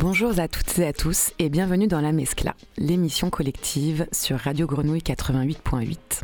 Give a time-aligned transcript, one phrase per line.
[0.00, 4.64] Bonjour à toutes et à tous et bienvenue dans La Mescla, l'émission collective sur Radio
[4.64, 6.22] Grenouille 88.8.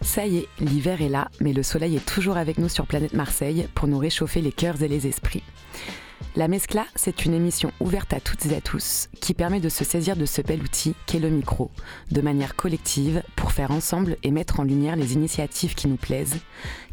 [0.00, 3.12] Ça y est, l'hiver est là, mais le soleil est toujours avec nous sur Planète
[3.12, 5.42] Marseille pour nous réchauffer les cœurs et les esprits.
[6.34, 9.84] La Mescla, c'est une émission ouverte à toutes et à tous qui permet de se
[9.84, 11.70] saisir de ce bel outil qu'est le micro,
[12.10, 16.38] de manière collective pour faire ensemble et mettre en lumière les initiatives qui nous plaisent,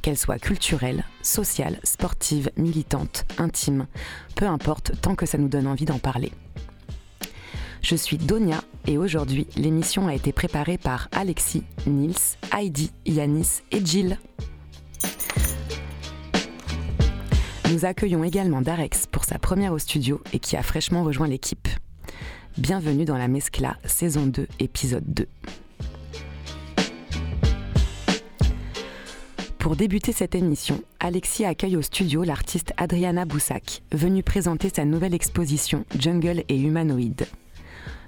[0.02, 3.88] qu'elles soient culturelles, sociales, sportives, militantes, intimes,
[4.36, 6.34] peu importe tant que ça nous donne envie d'en parler.
[7.82, 13.86] Je suis Donia et aujourd'hui l'émission a été préparée par Alexis, Nils, Heidi, Yanis et
[13.86, 14.20] Jill.
[17.72, 21.68] Nous accueillons également Darex pour sa première au studio et qui a fraîchement rejoint l'équipe.
[22.58, 25.28] Bienvenue dans la Mescla, saison 2, épisode 2.
[29.60, 35.14] Pour débuter cette émission, Alexis accueille au studio l'artiste Adriana Boussac, venue présenter sa nouvelle
[35.14, 37.28] exposition Jungle et Humanoïde.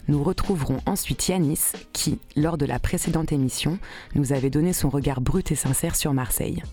[0.07, 3.77] Nous retrouverons ensuite Yanis, qui, lors de la précédente émission,
[4.15, 6.63] nous avait donné son regard brut et sincère sur Marseille.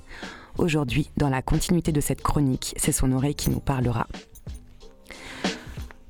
[0.58, 4.08] Aujourd'hui, dans la continuité de cette chronique, c'est son oreille qui nous parlera.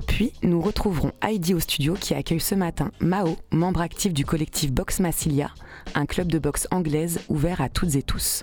[0.06, 4.72] Puis, nous retrouverons Heidi au studio qui accueille ce matin Mao, membre actif du collectif
[4.72, 5.50] Box Massilia,
[5.94, 8.42] un club de boxe anglaise ouvert à toutes et tous.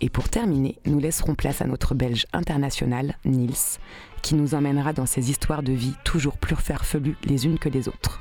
[0.00, 3.78] Et pour terminer, nous laisserons place à notre Belge international, Nils,
[4.22, 7.88] qui nous emmènera dans ces histoires de vie toujours plus farfelues les unes que les
[7.88, 8.20] autres.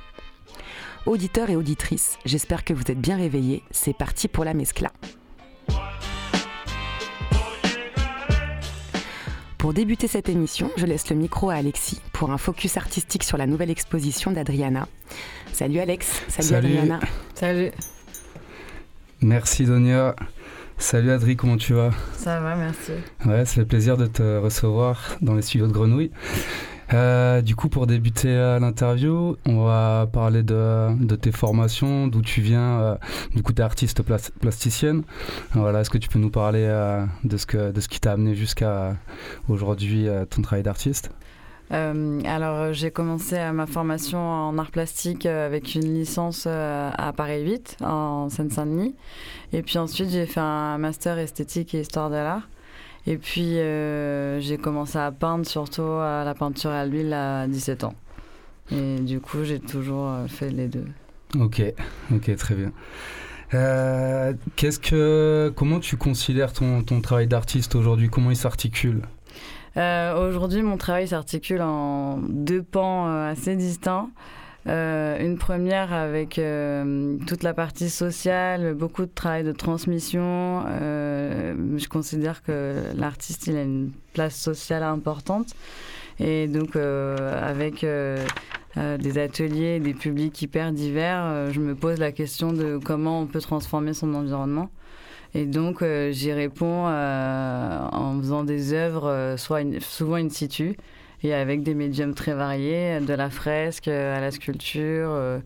[1.08, 4.92] Auditeurs et auditrices, j'espère que vous êtes bien réveillés, c'est parti pour la mescla.
[9.60, 13.36] Pour débuter cette émission, je laisse le micro à Alexis pour un focus artistique sur
[13.36, 14.88] la nouvelle exposition d'Adriana.
[15.52, 17.02] Salut Alex, salut, Adriana.
[17.36, 17.72] Salut.
[19.22, 20.16] Merci Donia.
[20.78, 21.92] Salut Adri, comment tu vas?
[22.14, 22.94] Ça va, merci.
[23.26, 26.12] Ouais, ça fait plaisir de te recevoir dans les studios de Grenouille.
[26.94, 32.42] Euh, du coup, pour débuter euh, l'interview, on va parler de, tes formations, d'où tu
[32.42, 32.80] viens.
[32.80, 32.96] Euh,
[33.36, 34.02] du coup, tu es artiste
[34.40, 35.04] plasticienne.
[35.54, 36.68] Voilà, Est-ce que tu peux nous parler
[37.48, 38.96] que, de ce qui t'a amené jusqu'à
[39.48, 41.12] aujourd'hui ton travail d'artiste?
[41.72, 48.28] Alors j'ai commencé ma formation en art plastique avec une licence à Paris 8 en
[48.30, 48.96] Seine-Saint-Denis
[49.54, 52.50] et puis ensuite j'ai fait un master esthétique et histoire de l'art
[53.08, 57.84] et puis, euh, j'ai commencé à peindre, surtout à la peinture à l'huile à 17
[57.84, 57.96] ans.
[58.72, 60.86] Et du coup, j'ai toujours euh, fait les deux.
[61.40, 61.62] Ok,
[62.14, 62.72] ok, très bien.
[63.54, 68.10] Euh, qu'est-ce que, comment tu considères ton, ton travail d'artiste aujourd'hui?
[68.10, 69.02] Comment il s'articule?
[69.76, 74.10] Aujourd'hui, mon travail s'articule en deux pans assez distincts.
[74.68, 80.64] Euh, une première avec euh, toute la partie sociale, beaucoup de travail de transmission.
[80.68, 85.56] Euh, je considère que l'artiste, il a une place sociale importante.
[86.20, 92.78] Et donc, avec des ateliers, des publics hyper divers, je me pose la question de
[92.78, 94.70] comment on peut transformer son environnement.
[95.34, 95.82] Et donc,
[96.12, 100.76] j'y réponds en faisant des œuvres, soit souvent in situ,
[101.24, 105.10] et avec des médiums très variés, de la fresque à la sculpture.
[105.12, 105.40] Euh,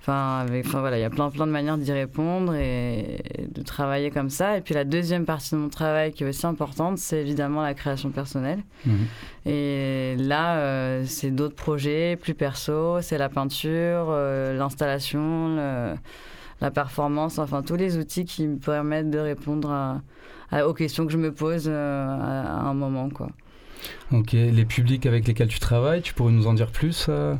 [0.00, 3.22] enfin, avec, enfin voilà, il y a plein, plein de manières d'y répondre et,
[3.54, 4.58] de travailler comme ça.
[4.58, 7.74] Et puis la deuxième partie de mon travail qui est aussi importante, c'est évidemment la
[7.74, 8.62] création personnelle.
[8.84, 9.06] Mhm.
[9.46, 15.56] Et là, euh, c'est d'autres projets plus perso, c'est la peinture, euh, l'installation,
[16.60, 20.00] la performance, enfin tous les outils qui me permettent de répondre
[20.52, 23.28] aux questions que je me pose à, à un moment, quoi.
[24.12, 27.34] Ok, les publics avec lesquels tu travailles, tu pourrais nous en dire plus euh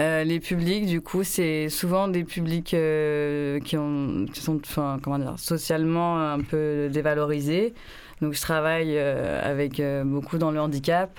[0.00, 4.60] euh, les publics, du coup, c'est souvent des publics euh, qui, ont, qui sont
[5.00, 7.74] comment dire, socialement un peu dévalorisés.
[8.20, 11.16] Donc, je travaille avec beaucoup dans le handicap,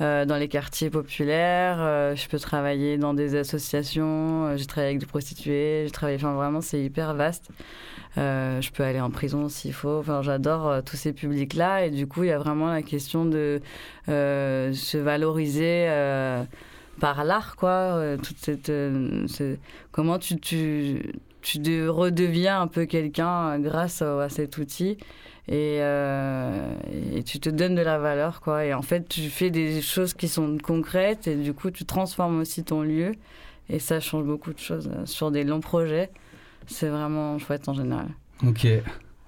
[0.00, 2.16] dans les quartiers populaires.
[2.16, 4.56] je peux travailler dans des associations.
[4.56, 5.84] j'ai travaillé avec des prostituées.
[5.84, 7.50] J'ai travaillé, enfin, vraiment, c'est hyper vaste.
[8.18, 9.98] Euh, je peux aller en prison s'il faut.
[9.98, 11.86] Enfin, j'adore euh, tous ces publics-là.
[11.86, 13.60] Et du coup, il y a vraiment la question de
[14.08, 15.88] euh, se valoriser
[16.98, 18.16] par l'art, quoi.
[18.22, 18.70] toute cette,
[19.90, 24.98] comment tu, tu, tu redeviens un peu quelqu'un grâce à, cet outil.
[25.48, 28.64] Et, et, tu te donnes de la valeur, quoi.
[28.64, 32.40] Et en fait, tu fais des choses qui sont concrètes et du coup, tu transformes
[32.40, 33.12] aussi ton lieu.
[33.68, 36.10] Et ça change beaucoup de choses sur des longs projets
[36.70, 38.08] c'est vraiment chouette en général.
[38.46, 38.66] Ok.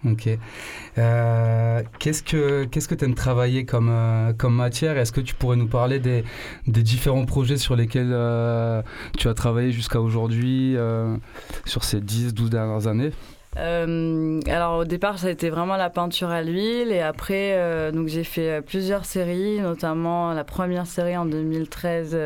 [0.05, 0.29] Ok.
[0.99, 4.99] Euh, qu'est-ce que qu'est-ce que aimes travailler comme euh, comme matière?
[4.99, 6.25] Est-ce que tu pourrais nous parler des,
[6.67, 8.82] des différents projets sur lesquels euh,
[9.17, 10.76] tu as travaillé jusqu'à aujourd'hui
[11.64, 13.12] sur ces 10 12 dernières années?
[13.58, 17.93] Euh, alors au départ, ça a été vraiment la peinture à l'huile et après, euh,
[17.93, 22.16] donc j'ai fait euh, plusieurs séries, notamment la première série en 2013,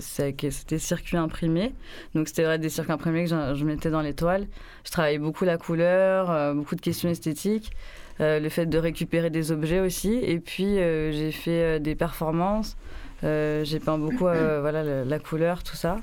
[0.00, 1.72] c'était circuit imprimé.
[2.14, 4.46] Donc c'était des circuits imprimés que je, je, mettais dans les toiles.
[4.84, 7.70] Je travaillais beaucoup la couleur, beaucoup de questions esthétiques,
[8.18, 10.14] le fait de récupérer des objets aussi.
[10.22, 12.76] Et puis j'ai fait des performances.
[13.22, 15.96] j'ai peint beaucoup voilà la, la, couleur, tout ça.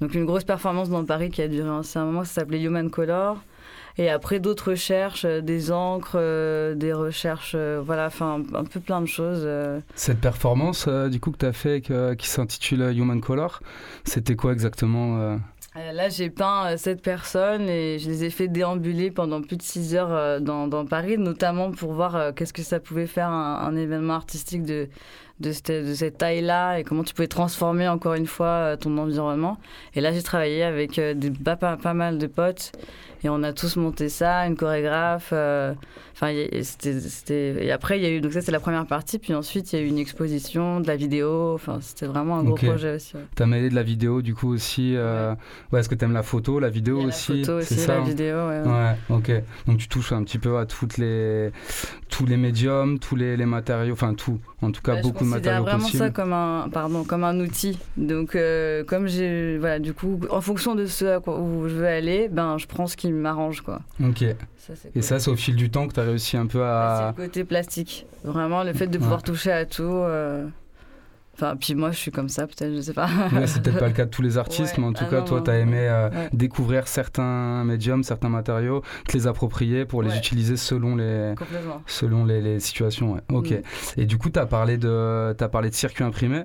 [0.00, 2.88] Donc une grosse performance dans Paris qui a duré un certain moment, ça s'appelait Human
[2.88, 3.42] Color.
[4.00, 8.80] Et après d'autres recherches, euh, des encres, euh, des recherches, euh, voilà, enfin un peu
[8.80, 9.46] plein de choses.
[9.94, 11.82] Cette performance du coup que tu as fait
[12.16, 13.60] qui s'intitule Human Color,
[14.04, 15.38] c'était quoi exactement
[15.74, 19.94] Là, j'ai peint sept personnes et je les ai fait déambuler pendant plus de six
[19.94, 24.62] heures dans, dans Paris, notamment pour voir qu'est-ce que ça pouvait faire un, événement artistique
[24.62, 24.88] de,
[25.40, 29.58] de cette, de cette taille-là et comment tu pouvais transformer encore une fois ton environnement.
[29.94, 32.72] Et là, j'ai travaillé avec des, pas, pas, mal de potes
[33.22, 35.30] et on a tous monté ça, une chorégraphe.
[35.32, 35.74] Euh,
[36.14, 36.32] enfin,
[36.62, 37.64] c'était.
[37.64, 38.20] Et après, il y a eu.
[38.20, 39.18] Donc, ça, c'est la première partie.
[39.18, 41.52] Puis ensuite, il y a eu une exposition, de la vidéo.
[41.54, 43.14] Enfin, c'était vraiment un gros projet aussi.
[43.36, 44.94] Tu as mêlé de la vidéo, du coup, aussi.
[44.96, 45.34] Euh...
[45.70, 48.04] Ouais, est-ce que tu aimes la photo, la vidéo aussi La photo aussi, ça, la
[48.04, 48.62] vidéo, ouais.
[48.62, 49.32] Ouais, ok.
[49.66, 51.50] Donc, tu touches un petit peu à toutes les...
[52.08, 53.92] tous les médiums, tous les, les matériaux.
[53.92, 54.40] Enfin, tout.
[54.62, 55.98] En tout cas, bah, beaucoup de matériaux vraiment possibles.
[56.04, 57.78] ça comme un, pardon, comme un outil.
[57.96, 59.56] Donc, euh, comme j'ai.
[59.58, 62.96] Voilà, du coup, en fonction de ce où je veux aller, ben, je prends ce
[62.96, 63.80] qui m'arrange, quoi.
[64.04, 64.22] Ok.
[64.94, 67.14] Et ça, c'est au fil du temps que tu as réussi un peu à.
[67.14, 68.06] C'est le côté plastique.
[68.22, 69.82] Vraiment, le fait de pouvoir toucher à tout.
[69.82, 70.46] Euh,
[71.42, 73.08] Enfin, puis moi, je suis comme ça, peut-être, je sais pas.
[73.46, 75.40] c'est peut-être pas le cas de tous les artistes, mais en tout ah cas, toi,
[75.40, 80.58] tu as aimé euh, découvrir certains médiums, certains matériaux, te les approprier pour les utiliser
[80.58, 81.34] selon les,
[81.86, 83.22] selon les, situations.
[83.32, 83.52] Ok.
[83.52, 84.00] Mm.
[84.00, 86.42] Et du coup, tu as, parlé de, as parlé de circuit imprimé.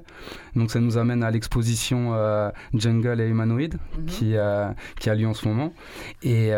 [0.56, 4.06] Donc, ça nous amène à l'exposition euh, Jungle et Humanoid mm-hmm.
[4.06, 5.74] qui, euh, qui a lieu en ce moment.
[6.24, 6.51] Et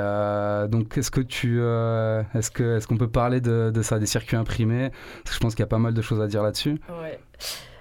[0.70, 1.60] donc, est-ce que tu.
[1.60, 4.92] est-ce qu'on est qu'on peut parler de, de, ça, des circuits imprimés?
[5.24, 6.80] Parce que je pense qu'il y a pas mal de choses à dire là-dessus.
[7.02, 7.20] Ouais.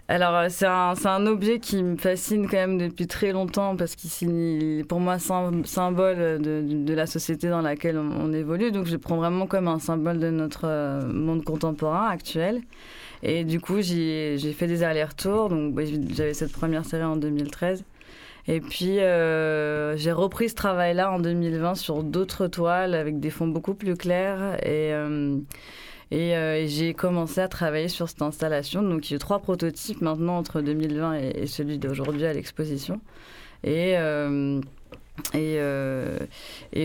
[0.09, 3.97] Alors, euh, c'est un, un, objet qui me fascine quand même depuis très longtemps parce
[3.97, 8.71] qu'il est pour moi symbole de, de, la société dans laquelle on, évolue.
[8.71, 12.61] Donc, je le prends vraiment comme un symbole de notre euh, monde contemporain actuel.
[13.25, 15.49] Et du coup, j'ai fait des allers-retours.
[15.49, 17.83] Donc, bah, j'avais cette première série en 2013.
[18.47, 23.49] Et puis, euh, j'ai repris ce travail-là en 2020 sur d'autres toiles avec des fonds
[23.49, 24.57] beaucoup plus clairs.
[24.65, 24.93] Et.
[26.11, 28.83] Et, j'ai commencé à travailler sur cette installation.
[28.83, 33.01] Donc il y a trois prototypes maintenant entre 2020 et, celui d'aujourd'hui à l'exposition.
[33.65, 34.61] Et, euh,
[35.35, 36.19] euh,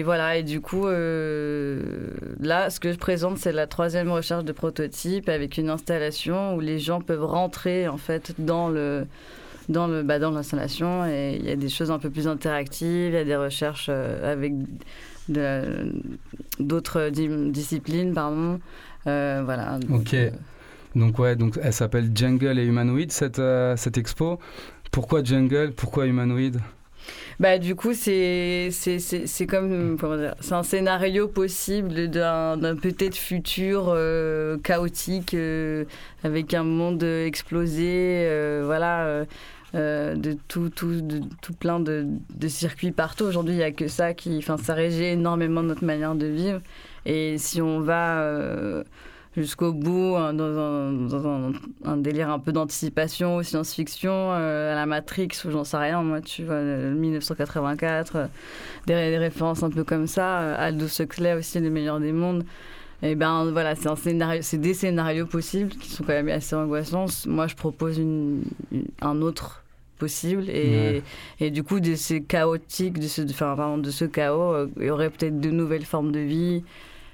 [0.04, 5.30] voilà, et du coup, là, ce que je présente, c'est la troisième recherche de prototype
[5.30, 9.06] avec une installation où les gens peuvent rentrer en fait dans le
[9.70, 13.12] dans le bah, dans l'installation et il y a des choses un peu plus interactives,
[13.12, 14.54] il y a des recherches avec
[16.60, 18.60] d'autres disciplines, pardon.
[19.08, 19.80] Euh, voilà.
[19.90, 20.14] Ok.
[20.14, 20.30] Euh,
[20.96, 24.40] donc ouais, donc elle s'appelle Jungle et Humanoid cette, euh, cette expo.
[24.92, 25.72] Pourquoi Jungle?
[25.76, 26.58] Pourquoi Humanoid?
[27.40, 28.70] Bah, du coup, c'est
[29.50, 29.98] comme
[30.42, 33.98] c'est un scénario possible d'un peut-être futur
[34.64, 35.36] chaotique
[36.24, 39.26] avec un monde explosé, voilà,
[39.74, 43.24] de tout tout de, tout plein de, de circuits partout.
[43.24, 46.62] Aujourd'hui, il y a que ça qui, enfin, ça régit énormément notre manière de vivre.
[47.06, 48.84] Et si on va euh,
[49.36, 51.54] jusqu'au bout hein, dans,
[51.86, 56.22] un, délire un peu d'anticipation, science-fiction, euh, à la Matrix ou j'en sais rien, moi
[56.22, 58.28] tu vois, 1984, euh,
[58.88, 62.44] des, références un peu comme ça, Aldous Huxley aussi, Les meilleurs des mondes.
[63.04, 66.56] Et ben voilà, c'est un scénario, c'est des scénarios possibles qui sont quand même assez
[66.56, 67.08] angoissants.
[67.26, 68.44] Moi, je propose une,
[69.02, 69.64] un autre
[69.98, 71.02] possible et,
[71.40, 75.10] et, du coup de ces chaotiques, de ce, enfin, de ce chaos, il y aurait
[75.10, 76.64] peut-être de nouvelles formes de vie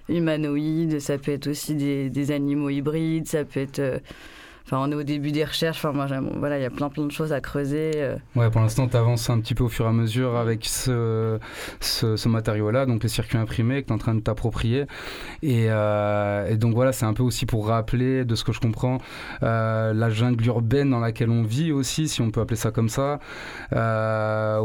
[0.09, 3.99] humanoïdes, ça peut être aussi des, des animaux hybrides, ça peut être euh,
[4.67, 5.77] Enfin, on est au début des recherches.
[5.77, 7.91] Enfin, moi, voilà, il y a plein, plein de choses à creuser.
[7.95, 8.17] Euh.
[8.35, 11.39] Ouais, pour l'instant, tu avances un petit peu au fur et à mesure avec ce,
[11.79, 14.83] ce, matériau-là, donc les circuits imprimés que tu es en train de t'approprier.
[15.41, 18.59] Et, euh, et, donc, voilà, c'est un peu aussi pour rappeler, de ce que je
[18.59, 18.97] comprends,
[19.41, 22.89] euh, la jungle urbaine dans laquelle on vit aussi, si on peut appeler ça comme
[22.89, 23.19] ça,
[23.71, 23.75] où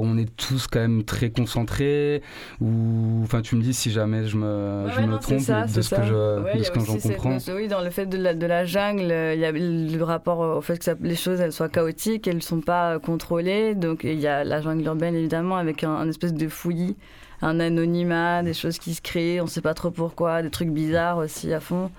[0.04, 2.22] on est tous quand même très concentrés.
[2.60, 6.02] Ou, enfin, tu me dis si jamais je me, je me trompe de, ce que
[6.02, 7.38] je, de ce que j'en comprends.
[7.54, 9.52] oui, dans le fait de la, de la jungle, il y a
[9.96, 13.74] le rapport au fait que les choses elles soient chaotiques, elles ne sont pas contrôlées.
[13.74, 16.96] Donc il y a la jungle urbaine évidemment avec un, espèce de fouillis,
[17.40, 20.70] un anonymat, des choses qui se créent, on ne sait pas trop pourquoi, des trucs
[20.70, 21.90] bizarres aussi à fond.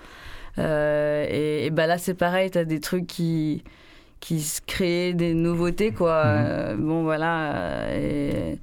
[0.58, 3.64] Euh, et, bah là c'est pareil, tu as des trucs qui,
[4.20, 6.24] qui se créent, des nouveautés quoi.
[6.24, 6.46] Mhm.
[6.48, 7.94] Euh, bon voilà.
[7.94, 8.58] Et,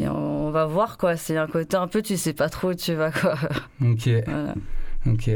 [0.00, 1.16] et on, va voir quoi.
[1.16, 3.34] C'est un côté un peu, tu sais pas trop où tu vas quoi.
[3.82, 4.08] Ok.
[5.06, 5.30] Ok.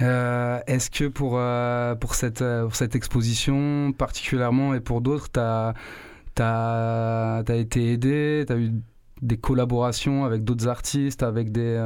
[0.00, 5.40] Euh, est-ce que pour, euh, pour, cette, euh, cette exposition particulièrement et pour d'autres, tu
[5.40, 5.74] as,
[7.48, 8.72] été aidé Tu as eu
[9.22, 11.78] des collaborations avec d'autres artistes, avec des...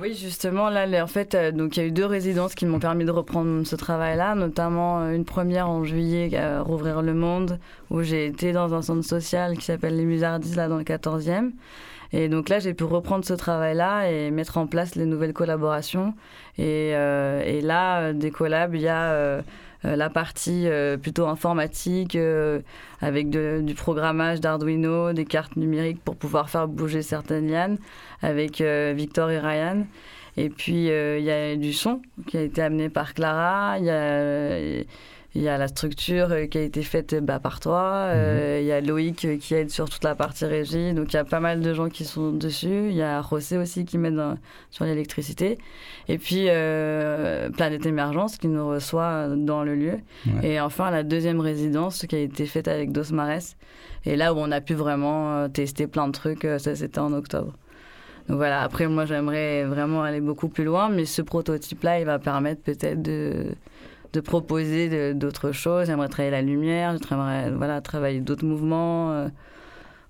[0.00, 3.04] oui, justement, là, en fait, donc il y a eu deux résidences qui m'ont permis
[3.04, 7.58] de reprendre ce travail-là, notamment une première en juillet, à Rouvrir le Monde,
[7.90, 11.50] où j'ai été dans un centre social qui s'appelle les Musardis, là, dans le 14e.
[12.12, 16.14] Et donc là, j'ai pu reprendre ce travail-là et mettre en place les nouvelles collaborations.
[16.58, 19.42] Et, euh, là, euh, des collabs, il y a euh,
[19.82, 20.68] la partie
[21.00, 22.18] plutôt informatique
[23.00, 27.78] avec du programmage d'Arduino, des cartes numériques pour pouvoir faire bouger certaines lianes
[28.20, 29.86] avec Victor et Ryan.
[30.36, 33.78] Et puis, il y a du son qui a été amené par Clara.
[33.78, 34.84] Il y a
[35.34, 38.08] il y a la structure euh, qui a été faite bah, par toi.
[38.08, 38.62] Euh, mhm.
[38.62, 40.92] il y a Loïc euh, qui aide sur toute la partie régie.
[40.92, 42.88] Donc il y a pas mal de gens qui sont dessus.
[42.88, 44.20] Il y a José aussi qui m'aide
[44.70, 45.58] sur l'électricité.
[46.08, 46.46] Et puis
[47.56, 49.98] Planète Émergence qui nous reçoit dans le lieu.
[50.42, 53.54] Et enfin la deuxième résidence qui a été faite avec Dos Mares.
[54.04, 57.54] Et là où on a pu vraiment tester plein de trucs, ça c'était en octobre.
[58.28, 62.18] Donc voilà, après moi j'aimerais vraiment aller beaucoup plus loin, mais ce prototype-là, il va
[62.18, 63.46] permettre peut-être de
[64.12, 65.86] de proposer d'autres choses.
[65.86, 69.12] J'aimerais travailler la lumière, j'aimerais voilà, travailler d'autres mouvements.
[69.12, 69.28] Euh,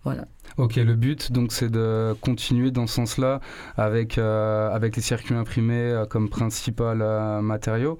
[0.04, 0.26] voilà.
[0.57, 3.40] Ok, le but donc c'est de continuer dans ce sens-là
[3.76, 6.99] avec, euh, avec les circuits imprimés euh, comme principal
[7.42, 7.99] matériau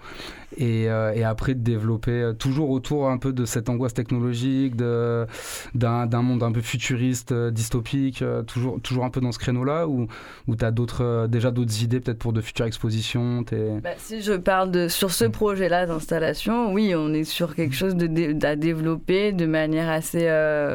[0.57, 6.43] et, et, après de développer toujours autour un peu de cette angoisse technologique, d'un monde
[6.43, 10.09] un peu futuriste, dystopique, toujours, toujours un peu dans ce créneau-là ou,
[10.49, 13.45] ou tu as d'autres, déjà d'autres idées peut-être pour de futures expositions
[13.81, 17.95] bah, Si je parle de, sur ce projet-là d'installation, oui, on est sur quelque chose
[17.95, 20.29] de, à développer de manière assez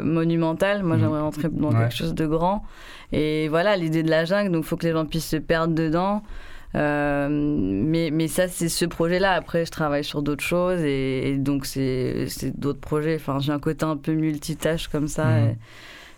[0.04, 0.84] monumentale.
[0.84, 1.00] Moi, mmh.
[1.02, 2.64] j'aimerais rentrer dans quelque chose de grand.
[3.12, 5.74] Et voilà, l'idée de la jungle, donc il faut que les gens puissent se perdre
[5.74, 6.24] dedans.
[6.76, 9.34] Euh, mais, mais ça, c'est ce projet-là.
[9.34, 13.16] Après, je travaille sur d'autres choses et, donc c'est d'autres projets.
[13.16, 15.26] Enfin, j'ai un côté un peu multitâche comme ça.
[15.26, 15.56] Mhm.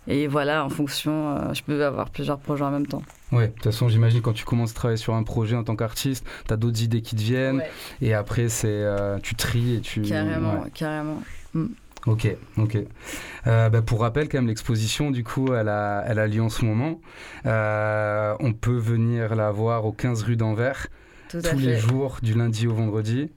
[0.09, 3.03] Et, voilà, en fonction, euh, je peux avoir plusieurs projets en même temps.
[3.33, 5.75] Ouais, de toute façon, j'imagine quand tu commences à travailler sur un projet en tant
[5.75, 7.61] qu'artiste, tu as d'autres idées qui te viennent.
[8.01, 10.01] Et après, c'est euh, tu tries et tu.
[10.03, 11.21] Carrément, carrément.
[11.53, 11.65] Mm.
[12.07, 12.77] Ok, ok.
[13.47, 16.49] Euh, bah, pour rappel, quand même, l'exposition, du coup, elle a, elle a lieu en
[16.49, 17.01] ce moment.
[17.45, 20.87] Euh, on peut venir la voir au 15 rue d'Anvers.
[21.29, 23.29] tous les jours, du lundi au vendredi,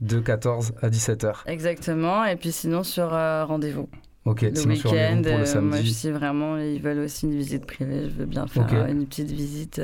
[0.00, 1.36] de 14 à 17h.
[1.46, 3.88] Exactement, et puis sinon sur euh, rendez-vous.
[4.26, 5.68] Ok, le week-end, pour le samedi.
[5.68, 9.30] moi suis vraiment, ils veulent aussi une visite privée, je veux bien faire une petite
[9.30, 9.80] visite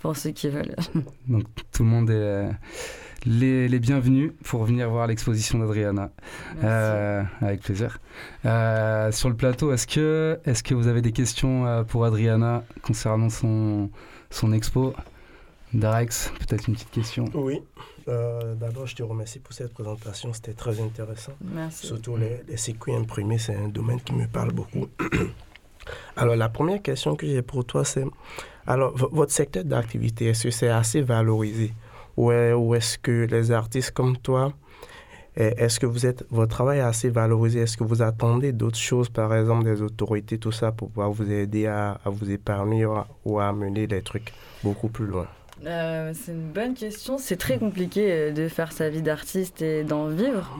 [0.00, 0.74] pour ceux qui veulent.
[1.28, 2.48] Donc tout le monde est
[3.26, 6.10] les, bienvenus pour venir voir l'exposition d'Adriana.
[6.62, 7.98] Euh, avec plaisir.
[8.44, 12.64] Euh, sur le plateau, est-ce que, est que vous avez des questions euh, pour Adriana
[12.82, 13.90] concernant son,
[14.30, 14.94] son expo?
[15.72, 17.60] Darex, peut-être une petite question Oui.
[18.06, 20.32] D'abord, je te remercie pour cette présentation.
[20.32, 21.32] C'était très intéressant.
[21.42, 21.86] Merci.
[21.86, 24.86] Surtout les, les circuits imprimés, c'est un domaine qui me parle beaucoup.
[26.16, 28.04] Alors, la première question que j'ai pour toi, c'est
[28.66, 31.72] alors, votre secteur d'activité, est-ce que c'est assez valorisé?
[32.16, 34.52] Ou, est-ce que les artistes comme toi,
[35.36, 37.60] est-ce que vous êtes, votre travail est assez valorisé?
[37.60, 41.30] Est-ce que vous attendez d'autres choses, par exemple des autorités, tout ça, pour pouvoir vous
[41.30, 42.86] aider à, vous épargner
[43.24, 45.26] ou à mener des trucs beaucoup plus loin?
[45.66, 47.18] Euh, C'est une bonne question.
[47.18, 50.50] C'est très compliqué euh, de faire sa vie d'artiste et d'en vivre.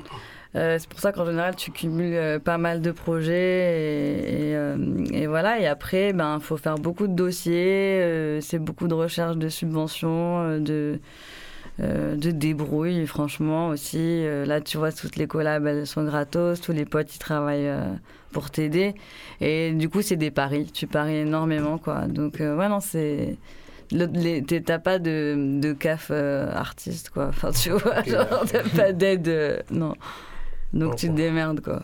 [0.56, 4.52] Euh, c'est pour ça qu'en général, tu cumules pas mal de projets
[5.12, 5.58] et, voilà.
[5.58, 8.38] Et après, ben, faut faire beaucoup de dossiers.
[8.40, 11.00] c'est beaucoup de recherche de subventions, de
[11.80, 13.98] euh, de débrouille, franchement aussi.
[13.98, 17.66] Euh, là, tu vois, toutes les collabs, elles sont gratos, tous les potes, ils travaillent
[17.66, 17.94] euh,
[18.30, 18.94] pour t'aider.
[19.40, 20.70] Et du coup, c'est des paris.
[20.72, 22.06] Tu paries énormément, quoi.
[22.06, 23.36] Donc, ouais, non, c'est.
[23.90, 27.26] T'as pas de, de CAF artiste, quoi.
[27.28, 29.64] Enfin, tu vois, genre, t'as pas d'aide.
[29.70, 29.94] non.
[30.72, 31.82] Donc, tu te démerdes, quoi.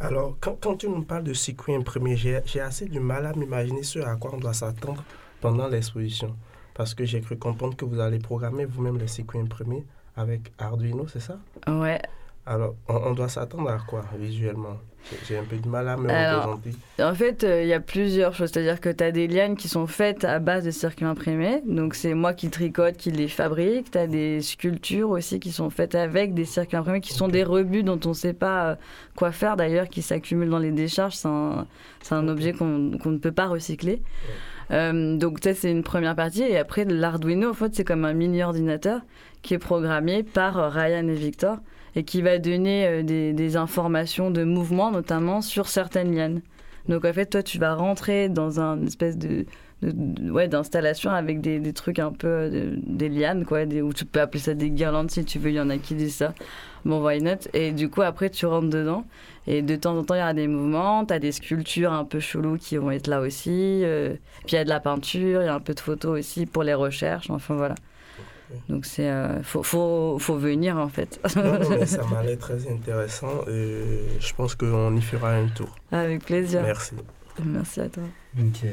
[0.00, 3.84] Alors, quand, quand, tu nous parles de circuit imprimé, j'ai assez du mal à m'imaginer
[3.84, 5.02] ce à quoi on doit s'attendre
[5.40, 6.36] pendant l'exposition.
[6.74, 9.84] Parce que j'ai cru comprendre que vous allez programmer vous-même les circuits imprimés
[10.16, 11.38] avec Arduino, c'est ça?
[11.66, 12.00] Ouais.
[12.44, 14.76] Alors, on, doit s'attendre à quoi visuellement?
[15.28, 16.70] J'ai un peu de mal à me représenter.
[17.00, 18.50] En fait, euh, il y a plusieurs choses.
[18.50, 21.62] C'est-à-dire que tu as des lianes qui sont faites à base de circuits imprimés.
[21.66, 23.92] Donc, c'est moi qui tricote, qui les fabrique.
[23.92, 27.44] Tu as des sculptures aussi qui sont faites avec des circuits imprimés, qui sont des
[27.44, 28.74] rebuts dont on ne sait pas euh,
[29.16, 31.14] quoi faire d'ailleurs, qui s'accumulent dans les décharges.
[31.14, 31.66] C'est un,
[32.10, 34.02] un, objet qu'on ne peut pas recycler.
[34.70, 38.12] Euh, donc ça c'est une première partie et après l'Arduino en fait c'est comme un
[38.12, 39.00] mini ordinateur
[39.42, 41.58] qui est programmé par Ryan et Victor
[41.94, 46.40] et qui va donner euh, des, informations de mouvement notamment sur certaines lianes.
[46.88, 49.44] Donc en fait, toi, tu vas rentrer dans un espèce de,
[49.82, 54.04] ouais, d'installation avec des, des, trucs un peu euh, des lianes, quoi, des, ou tu
[54.04, 56.34] peux appeler ça des guirlandes si tu veux, il y en a qui disent ça.
[56.84, 57.48] Bon, why not?
[57.52, 59.04] Et du coup, après, tu rentres dedans.
[59.46, 62.04] Et de temps en temps, il y a des mouvements, tu as des sculptures un
[62.04, 63.82] peu cheloues qui vont être là aussi.
[63.84, 64.14] Euh,
[64.46, 66.46] puis il y a de la peinture, il y a un peu de photos aussi
[66.46, 67.28] pour les recherches.
[67.30, 67.74] Enfin, voilà.
[68.68, 71.18] Donc c'est euh, faut, faut, faut, venir en fait.
[71.26, 73.80] ça m'a l'air très intéressant et
[74.20, 75.74] je pense qu'on y fera un tour.
[75.90, 76.62] Avec plaisir.
[76.62, 76.94] Merci.
[77.42, 78.02] Merci à toi.
[78.38, 78.66] Ok.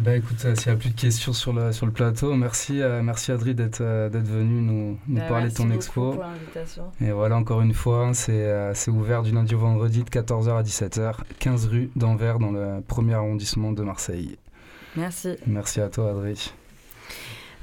[0.00, 2.82] Bah écoute, euh, s'il n'y a plus de questions sur le, sur le plateau, merci,
[2.82, 6.12] euh, merci Adri d'être d'être venu nous, nous bah, parler de ton expo.
[6.12, 6.84] Pour l'invitation.
[7.00, 11.14] Et voilà, encore une fois, c'est ouvert du lundi au vendredi de 14h à 17h,
[11.38, 14.36] 15 rue d'Anvers dans le premier arrondissement de Marseille.
[14.96, 15.36] Merci.
[15.46, 16.52] Merci à toi Adri.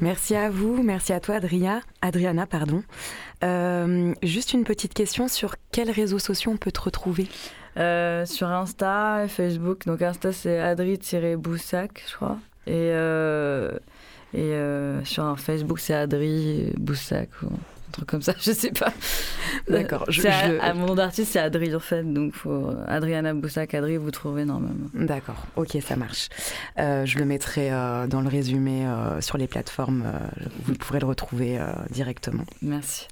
[0.02, 2.46] Merci à vous, merci à toi Adria, Adriana.
[2.46, 2.84] Pardon.
[3.44, 7.28] Euh, juste une petite question sur quels réseaux sociaux on peut te retrouver?
[7.78, 9.86] Euh, Sur Insta et Facebook.
[9.86, 12.38] Donc Insta c'est Adri-Boussac, je crois.
[12.66, 13.72] Et, euh,
[14.34, 14.54] et
[15.06, 17.30] sur Facebook c'est Adri Boussac
[17.94, 18.92] truc comme ça, je sais pas.
[19.70, 20.06] D'accord.
[20.10, 24.12] Je, À, mon nom d'artiste, c'est Adri en fait, donc faut Adriana Boussac, Adri, vous
[24.12, 24.88] trouvez normalement.
[24.94, 26.30] D'accord, ok, ça marche.
[26.80, 30.04] Euh, je le mettrai euh, dans le résumé euh, sur les plateformes,
[30.66, 31.60] vous pourrez le retrouver
[31.90, 32.44] directement.
[32.62, 33.08] Merci.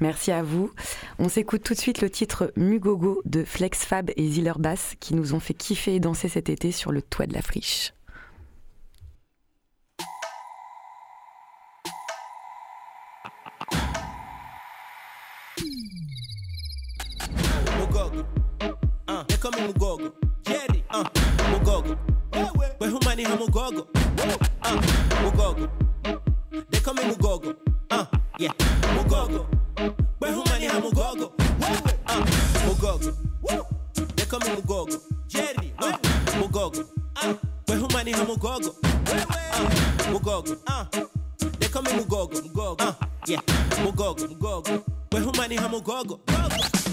[0.00, 0.70] Merci à vous.
[1.18, 5.14] On s'écoute tout de suite le titre Mugogo de Flex Fab et Ziller Bass qui
[5.14, 7.92] nous ont fait kiffer et danser cet été sur le toit de la friche.
[19.40, 20.12] Kama mugogo.
[20.44, 21.04] Jerry uh,
[21.50, 21.96] mugogo.
[22.80, 23.86] We humani ha mugogo?
[24.62, 24.82] Uh,
[25.22, 25.68] mugogo.
[26.70, 27.54] They call me mugogo.
[27.90, 28.06] Uh,
[28.38, 28.52] yeah.
[28.96, 29.46] Mugogo.
[30.20, 31.32] We humani ha mugogo?
[32.06, 32.24] Uh,
[32.66, 33.14] mugogo.
[34.16, 34.98] They call me mugogo.
[35.28, 35.92] Jerry uh,
[36.38, 36.86] mugogo.
[37.22, 37.34] Uh,
[37.68, 38.74] we humani ha mugogo?
[38.82, 40.56] Uh, mugogo.
[40.66, 40.84] Uh,
[41.58, 42.40] they call me mugogo.
[42.42, 42.80] Mugogo.
[42.80, 42.92] Uh,
[43.26, 43.40] yeah.
[43.82, 44.82] Mugogo mugogo.
[45.12, 46.20] We humani ha mugogo?
[46.28, 46.83] uh,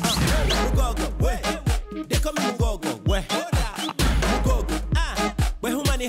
[0.50, 1.08] mugogo
[2.08, 3.00] they call me Mugogo.
[4.22, 5.36] Mugogo, ah.
[5.62, 6.08] We humani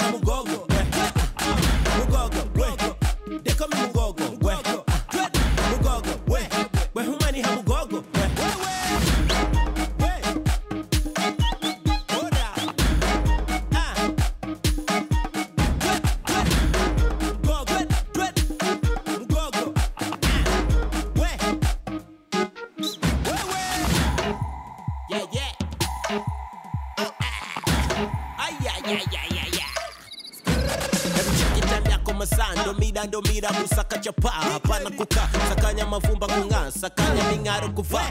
[33.22, 38.06] ndomira kusaka chapa hapana kukaa sakanya mavumba kung'aa sakanya ming'aro kuvaa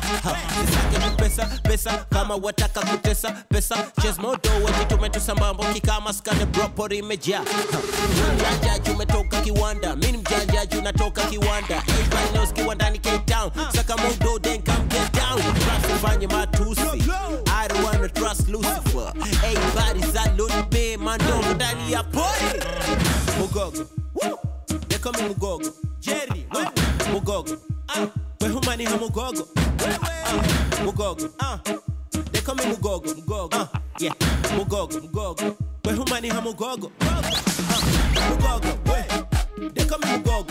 [0.65, 3.75] sisake pesa pesa kama wataka kutesa pesa.
[4.01, 7.41] Chesmodo wejitumetusambambo kikama skane bropor imejaa
[8.35, 11.83] mjanjaji umetoka kiwanda mini mjanjaji unatoka kiwanda.
[11.99, 15.41] Eibanos kiwandani K-Town saka modo then come get down.
[16.01, 16.50] Fanye matusi
[25.01, 25.73] call me Mugogo.
[25.99, 26.75] Jerry, what?
[27.11, 27.57] Mugogo.
[27.89, 28.09] Ah,
[28.39, 29.47] we humani ha Mugogo.
[29.79, 30.41] Ah,
[30.83, 31.31] Mugogo.
[31.39, 31.59] Ah,
[32.31, 33.13] they call me Mugogo.
[33.15, 33.49] Mugogo.
[33.53, 34.11] Ah, yeah.
[34.55, 34.99] Mugogo.
[35.01, 35.55] Mugogo.
[35.85, 36.91] We humani ha Mugogo.
[37.01, 37.21] Ah,
[38.29, 38.71] Mugogo.
[39.59, 39.69] We.
[39.69, 40.50] They call me Mugogo.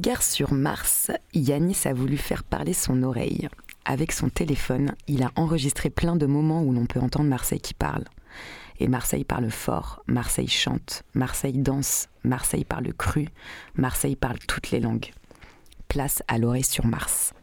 [0.00, 3.50] Regard sur Mars, Yanis a voulu faire parler son oreille.
[3.84, 7.74] Avec son téléphone, il a enregistré plein de moments où l'on peut entendre Marseille qui
[7.74, 8.04] parle.
[8.78, 13.28] Et Marseille parle fort, Marseille chante, Marseille danse, Marseille parle cru,
[13.74, 15.12] Marseille parle toutes les langues.
[15.88, 17.34] Place à l'oreille sur Mars.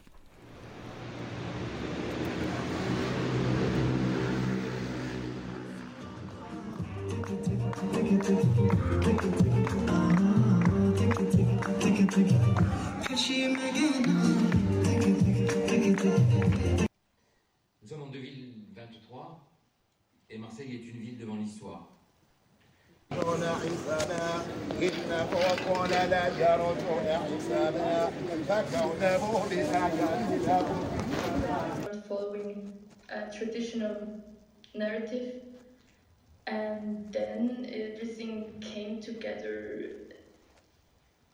[13.29, 13.35] Nous
[17.85, 19.49] sommes en 2023
[20.29, 21.89] et Marseille est une ville devant l'histoire.
[32.07, 32.71] following
[33.09, 34.23] a traditional
[34.73, 35.33] narrative
[36.45, 40.06] and then everything came together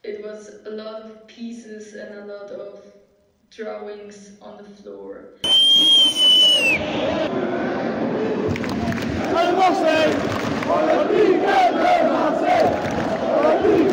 [0.04, 2.84] it was a lot of pieces and a lot of
[3.50, 5.30] drawings on the floor.
[9.36, 10.14] Al Marseille!
[13.48, 13.93] Marseille!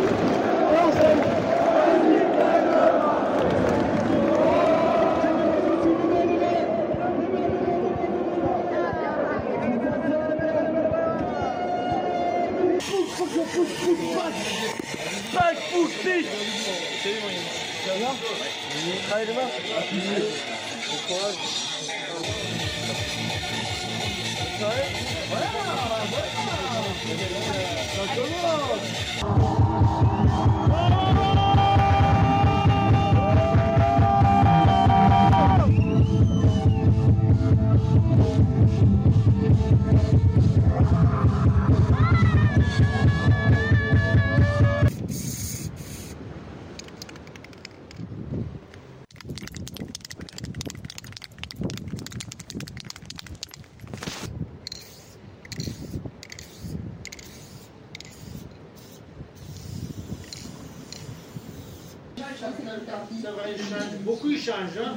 [15.32, 16.26] 5 pouces 10
[17.02, 17.40] Salut Moyen.
[17.82, 19.00] Tu vas bien Ouais.
[19.08, 19.48] Travaille demain
[20.88, 21.34] Bon courage.
[24.58, 24.76] Voilà
[25.30, 25.46] Voilà
[27.94, 29.60] Ça commence
[39.40, 39.99] Thank you.
[64.04, 64.78] Beaucoup ils changent.
[64.82, 64.96] Hein.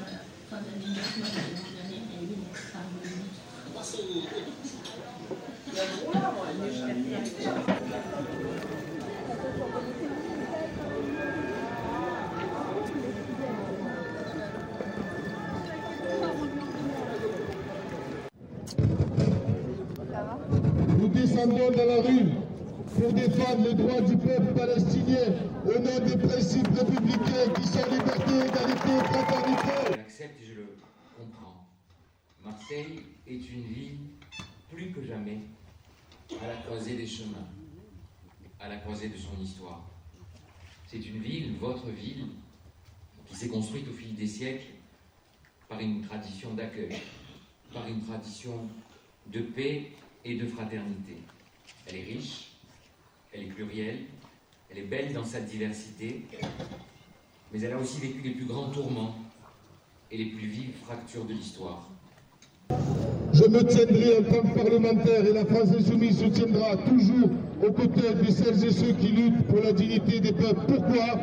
[21.00, 22.26] Nous descendons dans la rue
[23.00, 25.18] pour défendre les droits du peuple palestinien
[25.66, 26.93] au nom des principes républicains
[31.18, 31.68] le comprends.
[32.44, 33.98] Marseille est une ville
[34.72, 35.40] plus que jamais
[36.42, 37.48] à la croisée des chemins,
[38.60, 39.84] à la croisée de son histoire.
[40.88, 42.28] C'est une ville, votre ville,
[43.28, 44.72] qui s'est construite au fil des siècles
[45.68, 47.00] par une tradition d'accueil,
[47.74, 48.68] par une tradition
[49.28, 49.92] de paix
[50.26, 51.18] et de fraternité.
[51.88, 52.52] Elle est riche,
[53.32, 54.06] elle est plurielle,
[54.70, 56.26] elle est belle dans sa diversité,
[57.52, 59.23] mais elle a aussi vécu les plus grands tourments
[60.14, 61.90] et les plus vives fractures de l'histoire.
[63.34, 67.30] Je me tiendrai en tant que parlementaire et la France insoumise se tiendra toujours
[67.68, 70.62] aux côtés de celles et ceux qui luttent pour la dignité des peuples.
[70.68, 71.20] Pourquoi?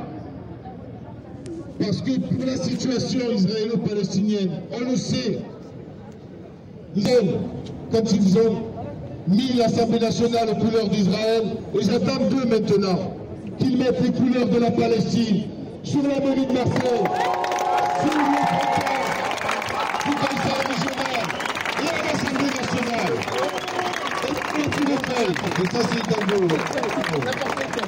[1.78, 5.38] Parce que pour la situation israélo-palestinienne, on le sait,
[7.92, 8.62] quand ils ont
[9.28, 13.14] mis l'Assemblée nationale aux couleurs d'Israël, et j'attends d'eux maintenant
[13.58, 15.44] qu'ils mettent les couleurs de la Palestine
[15.84, 17.04] sur la mairie de Marseille,
[18.02, 19.00] sur frontière
[20.04, 21.22] du conseil régional
[21.82, 23.14] et à l'Assemblée nationale.
[24.80, 26.48] Ça c'est.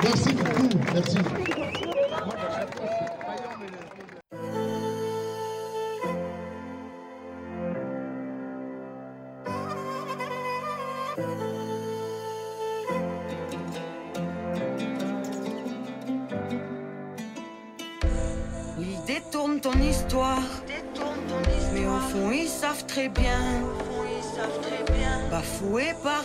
[0.02, 1.51] Merci beaucoup, merci.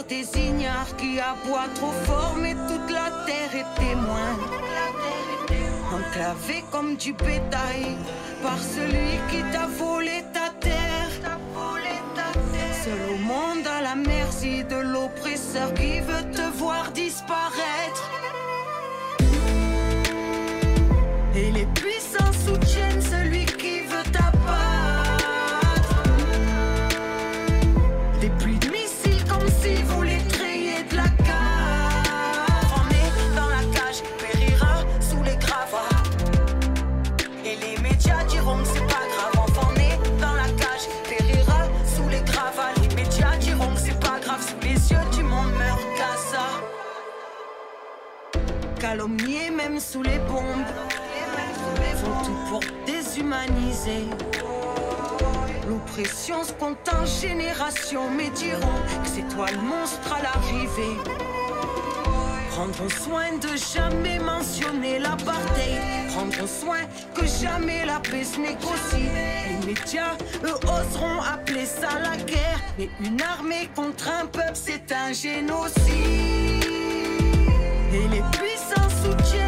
[0.08, 4.32] Des ignares qui aboient trop fort, mais toute la terre est témoin.
[5.94, 7.98] Enclavé comme du bétail
[8.42, 10.78] par celui qui t'a volé ta terre.
[12.84, 17.07] Seul au monde à la merci de l'oppresseur qui veut te voir disparaître.
[48.88, 50.72] Calomniés même sous les bombes.
[52.02, 54.06] Font tout pour déshumaniser.
[55.68, 60.98] L'oppression se compte en génération, mais diront que c'est toi le monstre à l'arrivée.
[62.52, 66.08] Prendront soin de jamais mentionner l'apartheid.
[66.14, 66.80] Prendront soin
[67.14, 69.10] que jamais la paix se négocie.
[69.50, 70.14] Les médias,
[70.46, 72.62] eux, oseront appeler ça la guerre.
[72.80, 76.48] Mais une armée contre un peuple, c'est un génocide.
[77.94, 78.24] Et les
[79.16, 79.47] to change.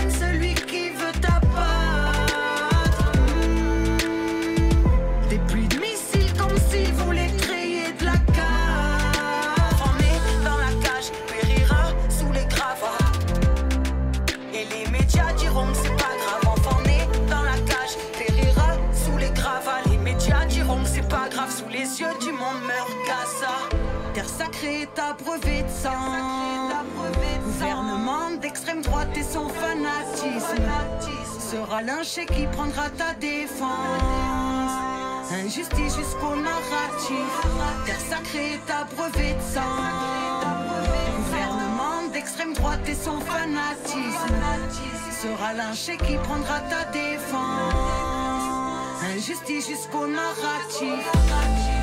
[31.50, 33.70] Sera lynché qui prendra ta défense.
[35.32, 37.32] Injustice jusqu'au narratif.
[37.88, 39.62] Terre sacrée est abreuvée de sang.
[41.18, 44.36] Gouvernement d'extrême droite et son fanatisme.
[45.24, 47.34] Sera lynché qui prendra ta défense.
[49.16, 51.79] Injustice jusqu'au narratif.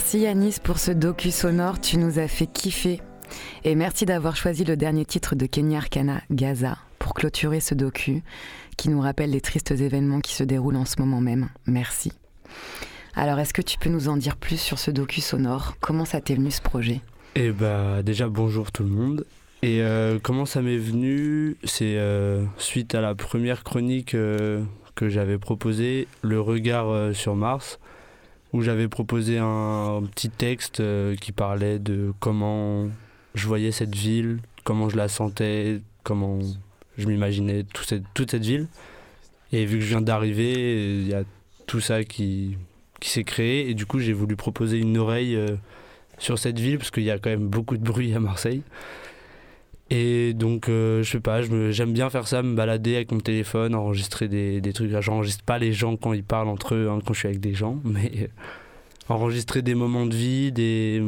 [0.00, 3.02] Merci Yanis pour ce docu sonore, tu nous as fait kiffer.
[3.64, 8.22] Et merci d'avoir choisi le dernier titre de Kenya Arcana, Gaza, pour clôturer ce docu
[8.78, 11.50] qui nous rappelle les tristes événements qui se déroulent en ce moment même.
[11.66, 12.12] Merci.
[13.14, 15.74] Alors, est-ce que tu peux nous en dire plus sur ce docu sonore?
[15.82, 17.02] Comment ça t'est venu ce projet?
[17.34, 19.26] Et bah déjà bonjour tout le monde.
[19.60, 21.58] Et euh, comment ça m'est venu?
[21.64, 24.62] C'est euh, suite à la première chronique euh,
[24.94, 27.78] que j'avais proposée, Le regard sur Mars,
[28.52, 32.88] où j'avais proposé un, petit texte euh, qui parlait de comment
[33.34, 36.38] je voyais cette ville, comment je la sentais, comment
[36.98, 38.66] je m'imaginais toute cette ville.
[39.52, 41.24] Et vu que je viens d'arriver, il y a
[41.66, 42.56] tout ça qui,
[43.00, 43.68] qui s'est créé.
[43.70, 45.56] Et du coup, j'ai voulu proposer une oreille euh,
[46.18, 48.62] sur cette ville, parce qu'il y a quand même beaucoup de bruit à Marseille.
[49.90, 53.74] Et donc, euh, je sais pas, j'aime bien faire ça, me balader avec mon téléphone,
[53.74, 54.92] enregistrer des, des trucs.
[55.00, 57.54] J'enregistre pas les gens quand ils parlent entre eux, hein, quand je suis avec des
[57.54, 58.30] gens, mais
[59.08, 61.02] enregistrer des moments de vie, des.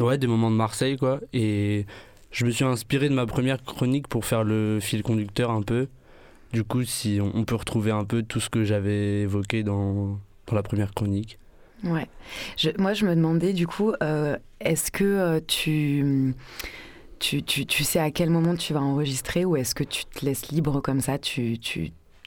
[0.00, 1.20] Ouais, des moments de Marseille, quoi.
[1.32, 1.84] Et
[2.30, 5.88] je me suis inspiré de ma première chronique pour faire le fil conducteur un peu.
[6.52, 10.54] Du coup, si on, peut retrouver un peu tout ce que j'avais évoqué dans, dans
[10.54, 11.38] la première chronique.
[11.84, 12.06] Ouais.
[12.78, 16.34] Moi, je me demandais du coup, euh, est-ce que euh, tu,
[17.18, 20.24] tu, tu, tu sais à quel moment tu vas enregistrer ou est-ce que tu te
[20.24, 21.58] laisses libre comme ça, tu,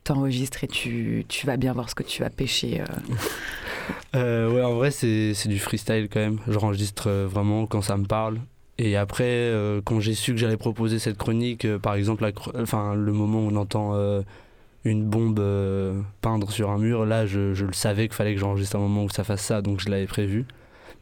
[0.03, 2.85] t'enregistres et tu, tu vas bien voir ce que tu vas pêcher euh.
[4.15, 6.39] Euh, ouais, en vrai, c'est du freestyle quand même.
[6.47, 8.39] J'enregistre euh, vraiment quand ça me parle.
[8.77, 12.93] Et après, euh, quand j'ai su que j'allais proposer cette chronique, par exemple, la enfin,
[12.93, 13.95] le moment où on entend
[14.83, 15.41] une bombe
[16.21, 19.03] peindre sur un mur, là, je, je le savais qu'il fallait que j'enregistre un moment
[19.03, 20.45] où ça fasse ça, donc je l'avais prévu.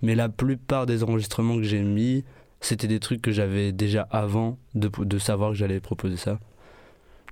[0.02, 2.24] Mais la plupart des enregistrements que j'ai mis,
[2.62, 6.40] c'était des trucs que j'avais déjà avant de, de savoir que j'allais proposer ça.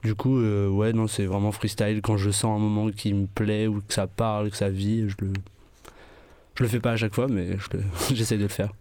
[0.03, 2.01] Du coup, euh, ouais, non, c'est vraiment freestyle.
[2.01, 5.09] Quand je sens un moment qui me plaît ou que ça parle, que ça vit,
[5.09, 5.33] je le,
[6.55, 7.67] je le fais pas à chaque fois, mais je
[8.15, 8.71] j'essaie de le faire.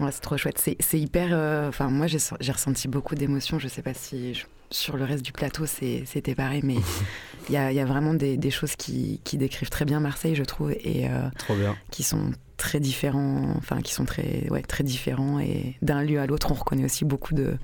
[0.00, 0.58] Ouais, c'est trop chouette.
[0.80, 1.30] C'est hyper.
[1.32, 3.58] euh, Enfin, moi, j'ai ressenti beaucoup d'émotions.
[3.58, 6.76] Je sais pas si je- sur le reste du plateau c'était pareil, mais
[7.48, 10.34] il y a, y a vraiment des, des choses qui, qui décrivent très bien Marseille,
[10.34, 11.74] je trouve, et euh, Trop bien.
[11.90, 13.54] qui sont très différents.
[13.56, 15.40] Enfin, qui sont très, ouais, très différents.
[15.40, 17.56] Et d'un lieu à l'autre, on reconnaît aussi beaucoup de,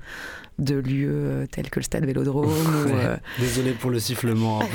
[0.57, 2.47] de lieux euh, tels que le stade Vélodrome.
[2.47, 4.59] ou, euh, Désolé pour le sifflement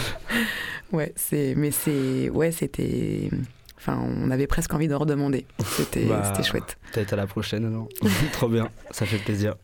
[0.92, 1.54] ouais, c'est.
[1.56, 2.30] Mais c'est.
[2.30, 3.28] Ouais, c'était.
[3.76, 5.46] Enfin, on avait presque envie de redemander.
[5.64, 6.76] C'était Bah, c'était chouette.
[6.92, 7.88] Peut-être à la prochaine alors.
[8.32, 9.56] Trop bien, ça fait plaisir.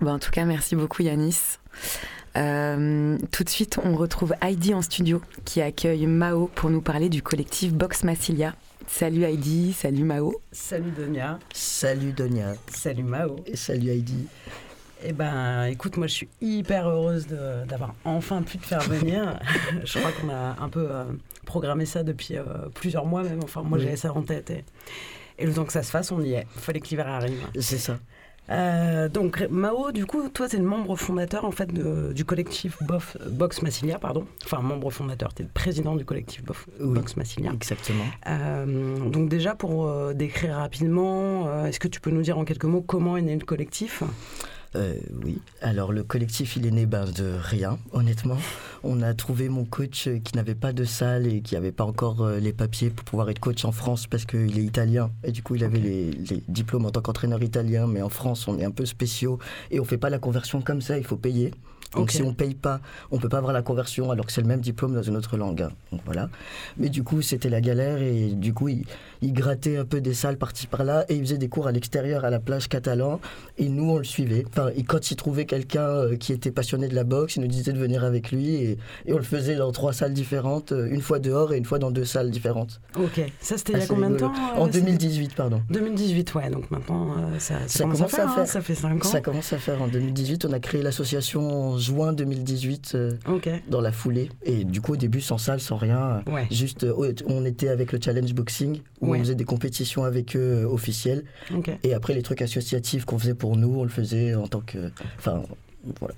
[0.00, 1.58] Bon, en tout cas, merci beaucoup Yanis.
[2.36, 7.08] Euh, tout de suite, on retrouve Heidi en studio qui accueille Mao pour nous parler
[7.08, 8.54] du collectif Box Massilia.
[8.88, 10.34] Salut Heidi, salut Mao.
[10.50, 11.38] Salut Donia.
[11.52, 12.54] Salut Donia.
[12.68, 13.36] Salut Mao.
[13.46, 14.26] Et salut Heidi.
[15.04, 19.38] Eh ben, écoute, moi je suis hyper heureuse d'avoir enfin pu te faire venir.
[19.84, 21.04] je crois qu'on a un peu euh,
[21.44, 23.40] programmé ça depuis euh, plusieurs mois même.
[23.44, 23.84] Enfin, moi Oui.
[23.84, 24.50] j'avais ça en tête.
[24.50, 24.64] Et,
[25.38, 26.46] Et le temps que ça se fasse, on y est.
[26.56, 27.38] Il fallait que l'hiver arrive.
[27.60, 27.98] C'est ça.
[28.50, 32.24] Euh, donc Mao, du coup, toi, tu es le membre fondateur en fait de- du
[32.24, 34.24] collectif Bof, Box Massilia, pardon.
[34.44, 37.52] Enfin, membre fondateur, tu es le président du collectif Bof, Box Massilia.
[37.52, 38.04] Exactement.
[38.26, 42.44] Euh, donc déjà, pour euh, décrire rapidement, euh, est-ce que tu peux nous dire en
[42.44, 44.02] quelques mots comment est né le collectif?
[44.76, 48.36] Euh, oui, alors le collectif il est né ben, de rien, honnêtement.
[48.82, 51.84] On a trouvé mon coach euh, qui n'avait pas de salle et qui n'avait pas
[51.84, 55.10] encore euh, les papiers pour pouvoir être coach en France parce qu'il est italien.
[55.24, 58.46] Et du coup il avait les, les diplômes en tant qu'entraîneur italien, mais en France
[58.46, 59.38] on est un peu spéciaux
[59.70, 61.52] et on fait pas la conversion comme ça, il faut payer.
[61.94, 64.46] Donc si on paye pas, on peut pas avoir la conversion alors que c'est le
[64.46, 65.62] même diplôme dans une autre langue.
[65.62, 65.70] hein.
[65.90, 66.28] Donc voilà.
[66.76, 68.84] Mais du coup c'était la galère et du coup il,
[69.22, 72.24] il grattait un peu des salles par-ci par-là et il faisait des cours à l'extérieur
[72.24, 73.20] à la plage catalan
[73.56, 74.44] et nous on le suivait.
[74.48, 77.48] Enfin, et quand il trouvait quelqu'un euh, qui était passionné de la boxe, il nous
[77.48, 80.88] disait de venir avec lui et, et on le faisait dans trois salles différentes, euh,
[80.90, 82.80] une fois dehors et une fois dans deux salles différentes.
[82.96, 85.62] Ok, ça c'était il y a combien de temps euh, En c'était- 2018, pardon.
[85.70, 88.46] 2018, ouais, donc maintenant ça, ça Ça commence, commence à faire, à hein, faire.
[88.46, 89.08] ça fait 5 ans.
[89.08, 90.44] Ça commence à faire en 2018.
[90.44, 93.12] On a créé l'association juin 2018 euh,
[93.68, 94.28] dans la foulée.
[94.44, 96.22] Et du coup, au début, sans salle, sans rien.
[96.30, 96.46] Ouais.
[96.50, 99.18] Juste, euh, on était avec le challenge boxing où Ouais.
[99.18, 101.24] on faisait des compétitions avec eux euh, officielles.
[101.82, 104.90] Et après, les trucs associatifs qu'on faisait pour nous, on le faisait en tant que.
[105.18, 105.42] Enfin,
[106.00, 106.14] voilà.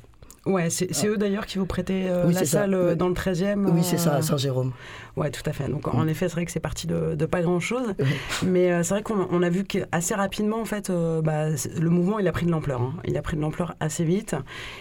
[0.47, 2.47] Ouais, c'est c'est eux d'ailleurs qui vous prêtaient euh, Oui, la ça.
[2.61, 4.73] salle euh, dans le 13e Oui, c'est ça, euh, à Saint-Jérôme.
[5.17, 5.69] Ouais, tout à fait.
[5.69, 7.95] Donc en effet, c'est vrai que c'est parti de, de pas grand-chose.
[8.47, 11.91] Mais euh, c'est vrai qu'on on a vu qu'assez rapidement, en fait, euh, bah, le
[11.91, 12.81] mouvement, il a pris de l'ampleur.
[12.81, 12.95] hein.
[13.05, 14.35] Il a pris de l'ampleur assez vite.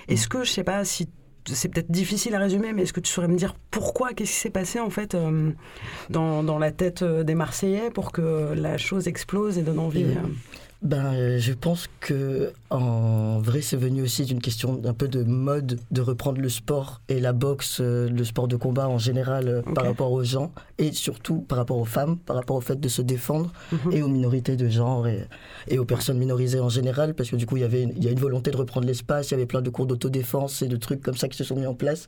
[0.07, 1.09] Est-ce que, je sais pas si...
[1.51, 4.37] C'est peut-être difficile à résumer, mais est-ce que tu saurais me dire pourquoi, qu'est-ce qui
[4.37, 5.49] s'est passé en fait euh,
[6.09, 10.05] dans, dans la tête euh, des Marseillais pour que la chose explose et donne envie.
[10.81, 15.23] Ben, euh, je pense que en vrai, c'est venu aussi d'une question d'un peu de
[15.23, 19.49] mode de reprendre le sport et la boxe, euh, le sport de combat en général
[19.49, 22.79] euh, par rapport aux gens et surtout par rapport aux femmes, par rapport au fait
[22.79, 23.91] de se défendre Mhm.
[23.91, 25.27] et aux minorités de genre et,
[25.67, 28.03] et aux personnes minorisées en général parce que du coup, il y avait une, il
[28.05, 30.69] y a une volonté de reprendre l'espace, il y avait plein de cours d'autodéfense et
[30.69, 32.07] de trucs comme ça qui se sont mis en place.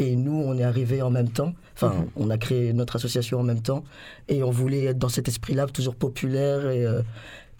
[0.00, 1.52] Et nous, on est arrivés en même temps.
[1.76, 2.06] Enfin, Mhm.
[2.16, 3.84] on a créé notre association en même temps.
[4.28, 7.02] Et on voulait être dans cet esprit-là, toujours populaire et, euh,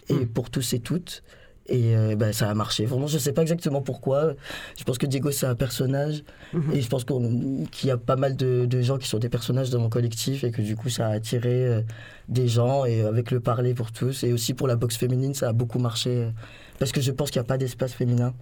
[0.09, 0.27] et Mhm.
[0.27, 1.23] pour tous et toutes.
[1.67, 2.85] Et euh, ben, ça a marché.
[2.85, 4.33] Vraiment, je ne sais pas exactement pourquoi.
[4.77, 6.23] Je pense que Diego, c'est un personnage.
[6.53, 6.73] Mhm.
[6.73, 9.29] Et je pense qu'on- qu'il y a pas mal de, de gens qui sont des
[9.29, 10.43] personnages dans mon collectif.
[10.43, 11.81] Et que du coup, ça a attiré euh,
[12.29, 12.85] des gens.
[12.85, 14.23] Et avec le parler pour tous.
[14.23, 16.11] Et aussi pour la boxe féminine, ça a beaucoup marché.
[16.11, 16.29] euh,
[16.77, 18.33] Parce que je pense qu'il n'y a pas d'espace féminin.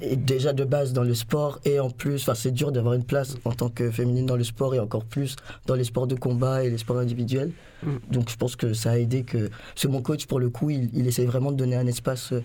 [0.00, 1.60] Et déjà de base dans le sport.
[1.64, 4.74] Et en plus, c'est dur d'avoir une place en tant que féminine dans le sport.
[4.74, 5.36] Et encore plus
[5.66, 7.52] dans les sports de combat et les sports individuels.
[7.82, 7.96] Mm.
[8.10, 9.48] Donc je pense que ça a aidé que...
[9.48, 12.32] Parce que mon coach, pour le coup, il, il essaie vraiment de donner un espace
[12.32, 12.42] euh,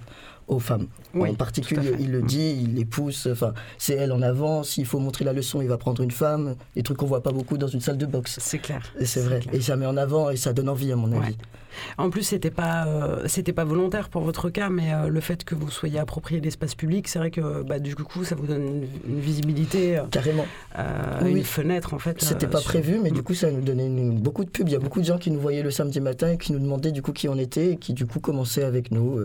[0.47, 0.87] aux femmes.
[1.13, 3.27] Oui, en particulier, il le dit, il les pousse.
[3.31, 4.63] Enfin, c'est elle en avant.
[4.63, 6.55] S'il faut montrer la leçon, il va prendre une femme.
[6.75, 8.37] Des trucs qu'on voit pas beaucoup dans une salle de boxe.
[8.41, 8.81] C'est clair.
[8.99, 9.39] Et c'est vrai.
[9.39, 9.55] clair.
[9.55, 11.31] Et ça met en avant et ça donne envie, à mon avis.
[11.31, 11.37] Ouais.
[11.97, 15.43] En plus, c'était pas, euh, c'était pas volontaire pour votre cas, mais euh, le fait
[15.43, 18.63] que vous soyez approprié l'espace public, c'est vrai que bah, du coup, ça vous donne
[18.63, 20.45] une, une visibilité, euh, Carrément.
[20.77, 21.31] euh, Oui.
[21.31, 22.21] une fenêtre en fait.
[22.21, 24.67] C'était pas sur- prévu, mais du coup, ça nous donnait une- beaucoup de pubs.
[24.69, 26.59] Il y a beaucoup de gens qui nous voyaient le samedi matin et qui nous
[26.59, 29.19] demandaient du coup qui on était et qui du coup commençaient avec nous.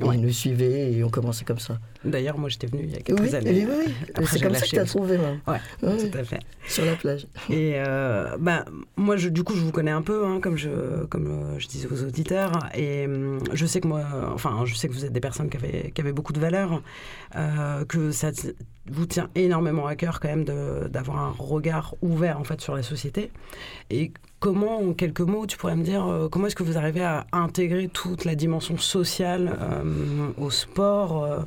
[0.00, 0.14] et Ouais.
[0.16, 1.78] ils nous suivaient et on commençait comme ça.
[2.04, 3.66] D'ailleurs, moi, j'étais venu il y a quelques Oui, années.
[3.68, 3.92] oui, oui.
[4.14, 5.18] Après, C'est comme ça que tu as trouvé.
[5.18, 6.10] Ouais, Ouais.
[6.10, 6.40] tout à fait.
[6.66, 7.26] Sur la plage.
[7.50, 8.64] Et euh, bah,
[8.96, 11.68] moi, je, du coup, je vous connais un peu, hein, comme, je, comme euh, je
[11.68, 12.52] disais aux auditeurs.
[12.74, 15.56] Et hum, je sais que moi, enfin, je sais que vous êtes des personnes qui
[15.58, 16.82] avaient, qui avaient beaucoup de valeur,
[17.36, 18.30] euh, que ça
[18.90, 22.82] vous tient énormément à cœur quand même d'avoir un regard ouvert en fait sur la
[22.82, 23.30] société.
[23.90, 27.02] Et comment, en quelques mots, tu pourrais me dire euh, comment est-ce que vous arrivez
[27.04, 31.38] à intégrer toute la dimension sociale euh, au sport euh,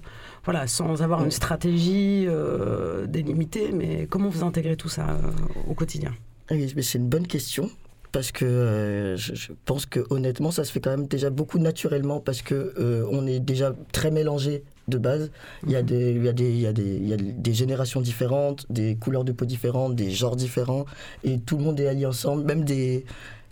[0.44, 5.32] voilà, sans avoir une stratégie euh, délimitée, mais comment vous intégrez tout ça euh,
[5.70, 6.14] au quotidien?
[6.50, 7.70] Ah Oui, mais c'est une bonne question.
[8.12, 11.58] Parce que euh, je, je pense que honnêtement, ça se fait quand même déjà beaucoup
[11.58, 15.32] naturellement parce que euh, on est déjà très mélangé de base.
[15.66, 17.18] Il y a des, il y a des, il y a des, il y a
[17.18, 20.86] des générations différentes, des couleurs de peau différentes, des genres différents,
[21.24, 23.04] et tout le monde est allié ensemble, même des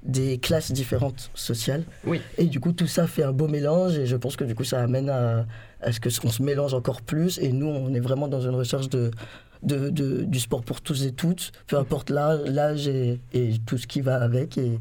[0.04, 1.84] des classes différentes sociales.
[2.06, 2.22] Oui.
[2.38, 4.64] Et du coup, tout ça fait un beau mélange, et je pense que du coup,
[4.64, 5.46] ça amène à,
[5.82, 7.38] à ce que on se mélange encore plus.
[7.40, 9.12] Et nous, on est vraiment dans une recherche de
[9.64, 13.86] de, de- du sport pour tous et toutes, peu importe l'âge et, et tout ce
[13.86, 14.58] qui va avec.
[14.58, 14.80] Et,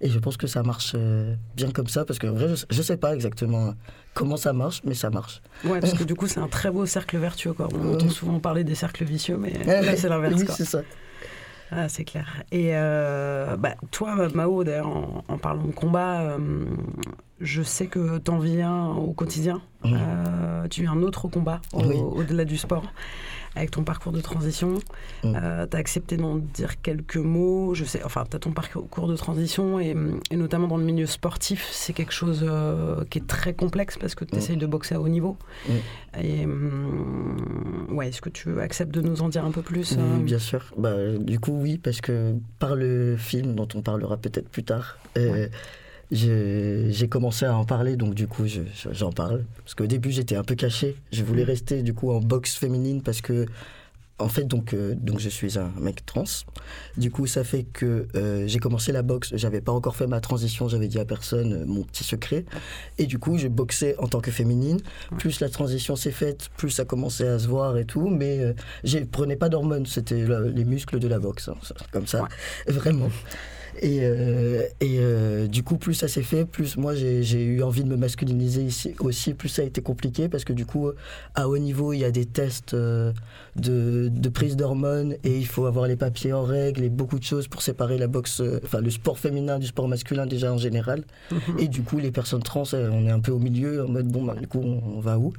[0.00, 2.78] et je pense que ça marche euh, bien comme ça, parce que en vrai, je
[2.78, 3.74] ne sais pas exactement
[4.14, 5.42] comment ça marche, mais ça marche.
[5.66, 7.52] Ouais, parce que du coup, c'est un très beau cercle vertueux.
[7.52, 7.68] Quoi.
[7.74, 9.52] On entend souvent parler des cercles vicieux, mais
[9.96, 10.34] c'est l'inverse.
[10.40, 10.80] Oui, c'est ça.
[11.76, 12.42] Ah, c'est clair.
[12.52, 16.38] Et euh, bah, toi, Mao, d'ailleurs, en, en parlant de combat, euh,
[17.40, 19.60] je sais que t'en viens au quotidien.
[19.84, 21.96] Euh, tu viens un autre combat au- Oui.
[21.98, 22.84] au-delà du sport.
[23.56, 24.78] Avec ton parcours de transition.
[25.22, 25.36] Mm.
[25.36, 27.74] Euh, tu as accepté d'en dire quelques mots.
[27.74, 29.94] Je sais, enfin, tu as ton parcours de transition et,
[30.30, 34.14] et notamment dans le milieu sportif, c'est quelque chose euh, qui est très complexe parce
[34.14, 35.36] que tu essayes de boxer à haut niveau.
[35.68, 35.72] Mm.
[36.22, 39.98] Et hum, ouais, est-ce que tu acceptes de nous en dire un peu plus Oui,
[40.00, 40.72] euh, bien sûr.
[40.76, 44.98] Bah, du coup, oui, parce que par le film dont on parlera peut-être plus tard,
[46.14, 49.44] j'ai commencé à en parler, donc du coup, je- je- j'en parle.
[49.64, 50.96] Parce qu'au début, j'étais un peu caché.
[51.12, 53.46] Je voulais rester du coup en boxe féminine parce que,
[54.20, 56.22] en fait, donc, euh, donc je suis un mec trans.
[56.96, 59.30] Du coup, ça fait que euh, j'ai commencé la boxe.
[59.34, 60.68] J'avais pas encore fait ma transition.
[60.68, 62.44] J'avais dit à personne euh, mon petit secret.
[62.98, 64.78] Et du coup, je boxais en tant que féminine.
[65.18, 68.08] Plus la transition s'est faite, plus ça commençait à se voir et tout.
[68.08, 68.54] Mais
[68.84, 69.86] je prenais pas d'hormones.
[69.86, 71.56] C'était les muscles de la boxe, hein,
[71.90, 72.28] comme ça,
[72.68, 73.10] vraiment.
[73.82, 77.82] Et, euh, et euh, du coup, plus ça s'est fait, plus moi j'ai eu envie
[77.82, 80.90] de me masculiniser ici aussi, plus ça a été compliqué parce que du coup,
[81.34, 83.12] à haut niveau, il y a des tests euh,
[83.56, 87.24] de, de prise d'hormones et il faut avoir les papiers en règle et beaucoup de
[87.24, 90.58] choses pour séparer la boxe, euh, enfin le sport féminin du sport masculin déjà en
[90.58, 91.04] général.
[91.30, 91.58] Mhm.
[91.58, 94.24] Et du coup, les personnes trans, on est un peu au milieu en mode bon,
[94.24, 95.32] bah, du coup, on, on va où?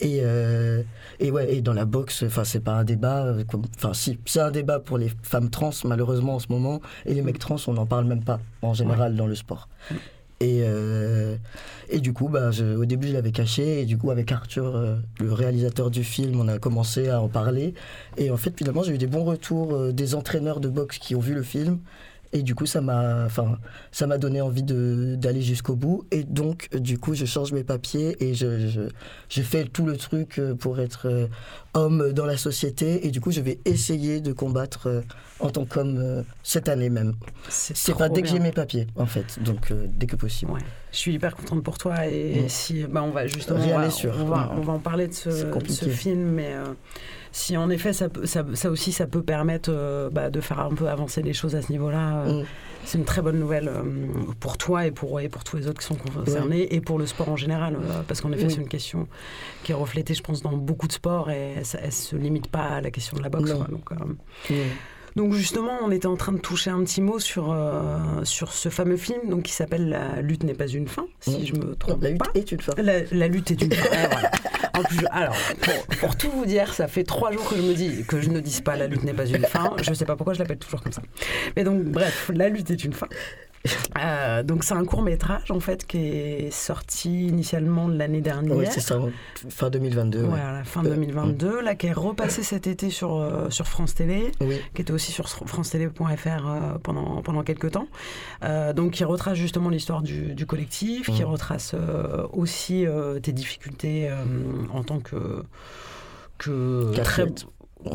[0.00, 0.82] Et, euh,
[1.20, 3.24] et ouais, et dans la boxe, enfin, c'est pas un débat.
[3.26, 3.44] euh,
[3.76, 6.80] Enfin, si, c'est un débat pour les femmes trans, malheureusement, en ce moment.
[7.06, 9.68] Et les mecs trans, on n'en parle même pas, en général, dans le sport.
[10.40, 11.36] Et, euh,
[11.88, 13.80] et du coup, bah, je- au début, je l'avais caché.
[13.82, 17.28] Et du coup, avec Arthur, euh, le réalisateur du film, on a commencé à en
[17.28, 17.72] parler.
[18.18, 21.20] Et en fait, finalement, j'ai eu des bons retours des entraîneurs de boxe qui ont
[21.20, 21.78] vu le film.
[22.34, 23.58] Et du coup, ça m'a, enfin,
[23.92, 26.04] ça m'a donné envie d'aller jusqu'au bout.
[26.10, 28.80] Et donc, du coup, je change mes papiers et je, je,
[29.28, 31.28] je fais tout le truc euh, pour être euh,
[31.74, 33.06] homme dans la société.
[33.06, 35.00] Et du coup, je vais essayer de combattre euh,
[35.40, 37.14] en tant qu'homme euh, cette année même.
[37.48, 39.38] C'est pas dès que j'ai mes papiers, en fait.
[39.42, 40.52] Donc, euh, dès que possible.
[40.92, 42.48] Je suis hyper contente pour toi et Mm.
[42.48, 44.14] si bah on va justement Rien on va, n'est sûr.
[44.18, 46.64] on va, on va en parler de ce, de film mais euh,
[47.32, 50.60] si en effet ça, peut- ça, ça aussi ça peut permettre euh, bah, de faire
[50.60, 52.44] un peu avancer les choses à ce niveau-là Mm.
[52.84, 53.68] c'est une très bonne nouvelle
[54.38, 57.06] pour toi et pour, et pour tous les autres qui sont concernés et pour le
[57.06, 57.76] sport en général
[58.06, 58.50] parce qu'en effet Oui.
[58.52, 59.08] c'est une question
[59.64, 62.62] qui est reflétée je pense dans beaucoup de sports et ça, elle se limite pas
[62.76, 63.66] à la question de la boxe quoi.
[63.68, 63.88] donc,
[65.16, 68.68] donc justement, on était en train de toucher un petit mot sur, euh, sur ce
[68.68, 71.46] fameux film donc, qui s'appelle La lutte n'est pas une fin, si Mm.
[71.46, 72.30] je me trompe La lutte pas.
[72.34, 72.72] est une fin.
[72.78, 73.90] La, la lutte est une fin.
[73.90, 74.30] Ouais, voilà.
[74.76, 77.62] En plus, je- alors, pour, pour tout vous dire, ça fait trois jours que je
[77.62, 79.72] me dis que je ne dise pas la lutte n'est pas une fin.
[79.82, 81.02] Je sais pas pourquoi je l'appelle toujours comme ça.
[81.56, 83.06] Mais donc, bref, la lutte est une fin.
[83.96, 88.56] Euh, donc c'est un court métrage en fait qui est sorti initialement l'année dernière.
[88.56, 88.98] Oui, c'est ça,
[89.48, 90.22] fin 2022.
[90.24, 90.28] ouais.
[90.32, 93.68] Ouais, à la fin Euh, 2022, là qui est repassé cet été sur, euh, sur
[93.68, 94.32] France Télé,
[94.74, 97.86] qui était aussi sur francetélé.fr euh, pendant, pendant quelques temps.
[98.74, 101.26] Donc qui retrace justement l'histoire du, du collectif, qui Mm.
[101.26, 101.74] retrace
[102.32, 102.84] aussi
[103.22, 104.10] tes difficultés
[104.72, 105.42] en tant que...
[106.38, 107.26] que très.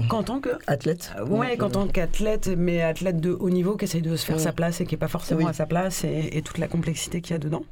[0.07, 3.85] Qu'en tant que Athlète Euh, ouais, qu'en tant qu'athlète, mais athlète de haut niveau qui
[3.85, 4.41] essaye de se faire Ouais.
[4.41, 5.49] sa place et qui n'est pas forcément Oui.
[5.49, 7.63] à sa place et, et toute la complexité qu'il y a dedans.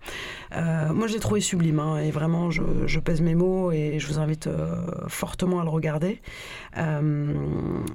[0.55, 4.07] Euh, moi, j'ai trouvé sublime hein, et vraiment, je, je pèse mes mots et je
[4.07, 4.75] vous invite euh,
[5.07, 6.21] fortement à le regarder.
[6.77, 7.33] Euh,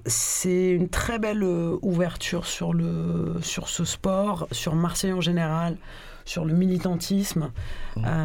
[0.06, 5.76] c'est une très belle euh, ouverture sur, le, sur ce sport, sur Marseille en général,
[6.24, 7.50] sur le militantisme.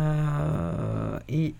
[0.02, 1.54] Euh, et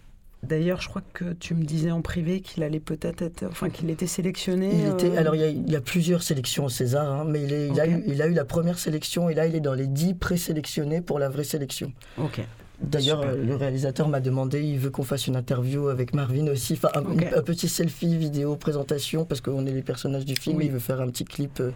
[0.48, 3.90] D'ailleurs, je crois que tu me disais en privé qu'il allait peut-être être, enfin qu'il
[3.90, 4.72] était sélectionné.
[4.74, 7.26] Il était, euh, alors il y, a, il y a plusieurs sélections au César, hein,
[7.28, 9.56] mais il, est- il a eu, il a eu la première sélection et là il
[9.56, 11.92] est dans les 10 présélectionnés pour la vraie sélection.
[12.18, 12.42] Ok.
[12.80, 13.34] D'ailleurs, Super.
[13.36, 16.90] euh, le réalisateur m'a demandé, il veut qu'on fasse une interview avec Marvin aussi, enfin
[16.94, 20.66] un, petit selfie, vidéo, présentation, parce qu'on est les personnages du film, Oui.
[20.68, 21.72] il veut faire un petit clip euh,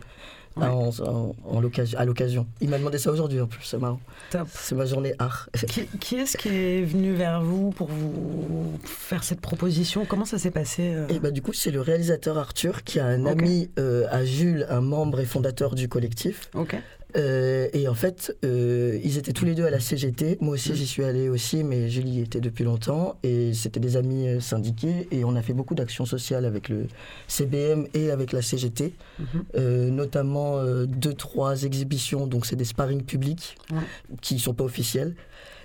[0.57, 0.65] Ouais.
[0.67, 2.45] en- en- en l'occasion- à l'occasion.
[2.59, 4.01] Il m'a demandé ça aujourd'hui en plus, c'est marrant.
[4.31, 4.47] Top.
[4.51, 5.47] C'est ma journée art.
[5.67, 10.05] Qui, qui est-ce qui est venu vers vous pour vous faire cette proposition?
[10.05, 11.07] Comment ça s'est passé euh?
[11.09, 14.65] Et bah du coup, c'est le réalisateur Arthur qui a un ami euh, à Jules,
[14.69, 16.49] un membre et fondateur du collectif.
[16.53, 16.75] Ok.
[17.15, 20.37] Euh, et en fait, euh, ils étaient tous les deux à la CGT.
[20.41, 23.17] Moi aussi, j'y suis allé aussi, mais Julie y était depuis longtemps.
[23.23, 25.07] Et c'était des amis euh, syndiqués.
[25.11, 26.87] Et on a fait beaucoup d'actions sociales avec le
[27.27, 28.93] CBM et avec la CGT.
[29.19, 29.25] Mhm.
[29.57, 32.27] Euh, notamment deux, trois exhibitions.
[32.27, 33.77] Donc, c'est des sparring publics Ouais.
[34.21, 35.15] qui ne sont pas officiels.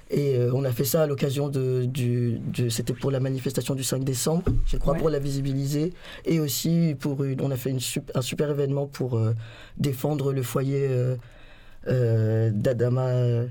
[0.09, 3.83] Et on a fait ça à l'occasion de, du, de- c'était pour la manifestation du
[3.83, 5.01] 5 décembre, je crois, Ouais.
[5.01, 5.93] pour la visibiliser.
[6.25, 7.81] Et aussi, pour une, on a fait une
[8.15, 9.21] un super événement pour
[9.79, 10.89] défendre le foyer
[11.89, 13.47] euh, d'Adama euh,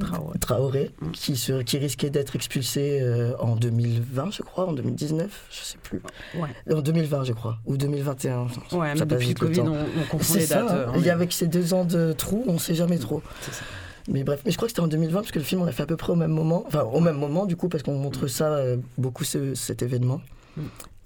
[0.00, 0.38] Traoré.
[0.38, 5.60] Traoré, qui, se- qui risquait d'être expulsé euh, en 2020, je crois, en 2019, je
[5.64, 6.00] sais plus.
[6.36, 6.48] Ouais.
[6.72, 8.42] En 2020, je crois, ou 2021.
[8.72, 9.66] Ouais, Ça mais depuis le Covid, temps.
[9.66, 10.70] on, on confond C'est les ça, dates.
[10.88, 10.92] hein.
[10.96, 13.22] Il y a avec ces deux ans de trou, on sait jamais trop.
[13.40, 13.62] C'est ça.
[14.10, 15.72] Mais bref, mais je crois que c'était en 2020 parce que le film on l'a
[15.72, 17.98] fait à peu près au même moment, enfin au même moment du coup parce qu'on
[17.98, 20.22] montre ça euh, beaucoup ce- cet événement.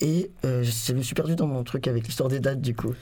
[0.05, 2.92] Et euh, je, me suis perdu dans mon truc avec l'histoire des dates, du coup.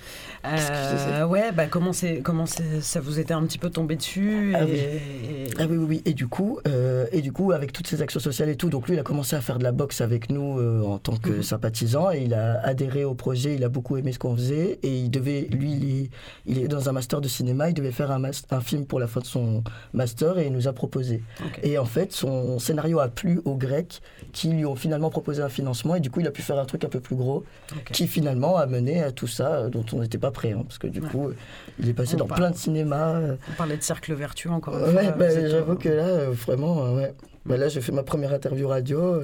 [0.44, 4.64] Euh, ouais, bah comment, c'est, comment ça vous était un petit peu tombé dessus Ah
[4.64, 4.78] et- oui.
[4.78, 6.03] et- Ah oui, oui, oui.
[6.05, 8.86] Et du coup, euh, et du coup, avec toutes ces actions sociales et tout, donc
[8.86, 11.30] lui, il a commencé à faire de la boxe avec nous euh, en tant que
[11.30, 11.42] Mhm.
[11.42, 12.11] sympathisant.
[12.11, 13.55] Et il a adhéré au projet.
[13.55, 14.78] Il a beaucoup aimé ce qu'on faisait.
[14.82, 16.11] Et il devait, lui, il est,
[16.44, 17.70] il est dans un master de cinéma.
[17.70, 18.20] Il devait faire un,
[18.61, 21.22] film pour la fin de son master et il nous a proposé.
[21.62, 25.48] Et en fait, son scénario a plu aux Grecs qui lui ont finalement proposé un
[25.48, 25.94] financement.
[25.94, 27.45] Et du coup, il a pu faire un truc un peu plus gros
[27.93, 30.53] qui finalement a mené à tout ça euh, dont on n'était pas prêt.
[30.53, 31.09] hein, parce que du Ouais.
[31.09, 31.34] coup, euh,
[31.78, 33.14] il est passé On dans parle- plein de cinémas.
[33.14, 35.12] euh, On parlait de cercle vertueux encore une Ouais, fois.
[35.12, 37.14] bah, j'avoue que là, vraiment, ouais.
[37.47, 39.22] Bah, là, j'ai fait ma première interview radio.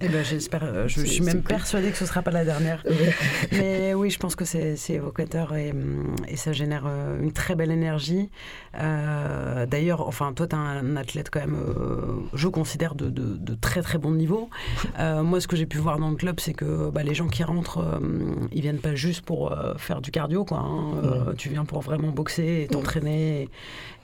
[0.00, 1.44] Eh ben, j'espère, euh, je suis même cool.
[1.44, 2.84] persuadée que ce sera pas la dernière.
[2.88, 3.14] Ouais.
[3.52, 5.72] Mais oui, je pense que c'est évocateur et,
[6.28, 8.28] et ça génère euh, une très belle énergie.
[8.78, 13.36] Euh, D'ailleurs, enfin, toi, tu es un athlète quand même, euh, je considère, de, de-
[13.38, 14.48] de très très bon niveau.
[15.00, 17.28] Euh, moi, ce que j'ai pu voir dans le club, c'est que bah, les gens
[17.28, 18.00] qui rentrent,
[18.52, 20.44] ils viennent pas juste pour faire du cardio.
[20.44, 21.32] Quoi, hein.
[21.36, 23.48] Tu viens pour vraiment boxer et t'entraîner.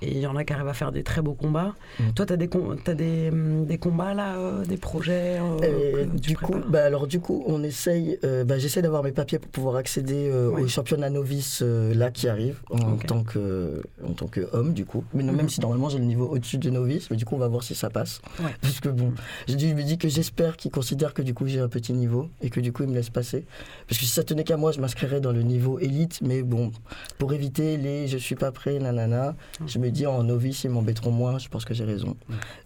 [0.03, 1.75] Et il y en a qui arrivent à faire des très beaux combats.
[2.15, 7.07] Toi, tu as, des, des combats là, euh, des projets euh, du coup, bah, alors
[7.07, 10.63] du coup, on essaye, euh, bah, j'essaie d'avoir mes papiers pour pouvoir accéder euh, Ouais.
[10.63, 14.85] au championnat novice euh, là qui arrive en tant que en tant que homme du
[14.85, 15.05] coup.
[15.15, 15.37] Mais non, Mhm.
[15.39, 17.63] même si normalement j'ai le niveau au-dessus de novice, mais du coup on va voir
[17.63, 18.21] si ça passe.
[18.39, 18.51] Ouais.
[18.63, 19.13] Parce que bon,
[19.49, 21.93] je, dis, je me dis que j'espère qu'il considère que du coup j'ai un petit
[21.93, 23.45] niveau et que du coup il me laisse passer.
[23.89, 26.71] Parce que si ça tenait qu'à moi, je m'inscrirais dans le niveau élite, mais bon,
[27.19, 29.35] pour éviter les je suis pas prêt, nanana,
[29.67, 31.39] je me dis en novice ils m'embêteront moins.
[31.39, 32.17] Je pense que j'ai raison.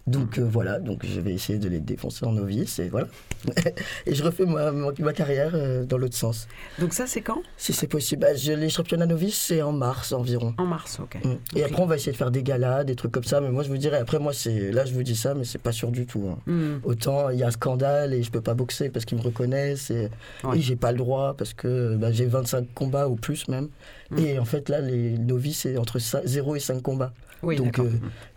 [0.07, 3.07] Donc euh, voilà, donc je vais essayer de les défoncer en novice et voilà.
[4.05, 6.47] et je refais ma, ma, ma carrière euh, dans l'autre sens.
[6.79, 7.41] Donc ça, c'est quand?
[7.57, 8.21] Si c'est possible.
[8.21, 10.53] Bah, je- les championnats novices, c'est en mars environ.
[10.57, 11.17] En mars, ok.
[11.23, 11.57] Mm.
[11.57, 13.39] Et après, on va essayer de faire des galas, des trucs comme ça.
[13.41, 15.57] Mais moi, je vous dirais, après, moi, c'est là, je vous dis ça, mais c'est
[15.61, 16.27] pas sûr du tout.
[16.29, 16.37] hein.
[16.51, 16.79] Mm.
[16.83, 19.89] Autant il y a un scandale et je peux pas boxer parce qu'ils me reconnaissent
[19.91, 20.09] et,
[20.43, 20.57] Ouais.
[20.57, 23.69] et j'ai pas le droit parce que bah, j'ai 25 combats ou plus même.
[24.11, 24.17] Mm.
[24.19, 27.13] Et en fait, là, les novices, c'est entre 0 et 5 combats.
[27.43, 27.83] Oui, Donc, euh,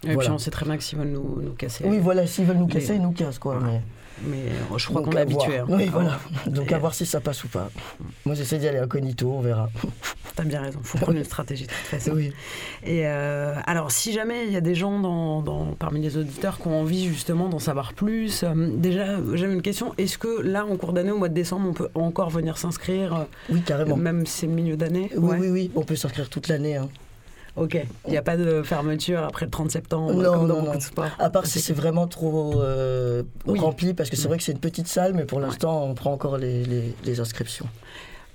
[0.04, 0.32] Et puis voilà.
[0.34, 1.84] on sait très bien que s'ils veulent nous, nous casser.
[1.86, 3.56] Oui, voilà, s'ils veulent nous les- casser, ils nous cassent, quoi.
[3.58, 3.64] Ouais.
[3.64, 3.80] Mais...
[4.24, 5.58] Mais euh, je crois qu'on est habitué.
[5.58, 5.64] hein.
[5.68, 6.20] Oui, voilà.
[6.46, 7.70] Donc Et- à voir si ça passe ou pas.
[8.24, 9.68] Moi j'essaie d'y aller incognito, on verra.
[10.36, 10.78] T'as bien raison.
[10.82, 12.12] Faut prendre une stratégie de toute façon.
[12.14, 12.32] Oui.
[12.84, 16.58] Et euh, alors, si jamais il y a des gens dans, dans- parmi les auditeurs
[16.60, 19.92] qui ont envie justement d'en savoir plus, euh, déjà, j'avais une question.
[19.98, 23.26] Est-ce que là, en cours d'année, au mois de décembre, on peut encore venir s'inscrire,
[23.50, 23.96] Oui, carrément.
[23.96, 25.10] même si c'est le milieu d'année?
[25.16, 25.38] Oui, Ouais.
[25.40, 26.76] oui, oui, on peut s'inscrire toute l'année.
[26.76, 26.88] hein.
[27.56, 27.78] Ok.
[28.06, 30.72] Il n'y a pas de fermeture après le 30 septembre, Non, comme dans non, beaucoup
[30.72, 30.78] non.
[30.78, 31.10] de sports.
[31.18, 33.58] À part si c'est vraiment trop euh, Oui.
[33.58, 34.28] rempli, parce que c'est Mm.
[34.28, 37.20] vrai que c'est une petite salle, mais pour l'instant on prend encore les, les- les
[37.20, 37.66] inscriptions.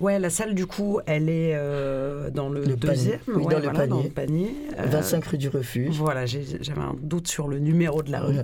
[0.00, 2.94] Ouais, la salle, du coup, elle est euh, dans le, Le panier.
[2.94, 4.02] deuxième, Oui, ouais, dans le dans panier.
[4.04, 4.54] le panier.
[4.78, 5.96] Euh, 25 rue du Refuge.
[5.96, 8.36] Voilà, j'avais un doute sur le numéro de la rue.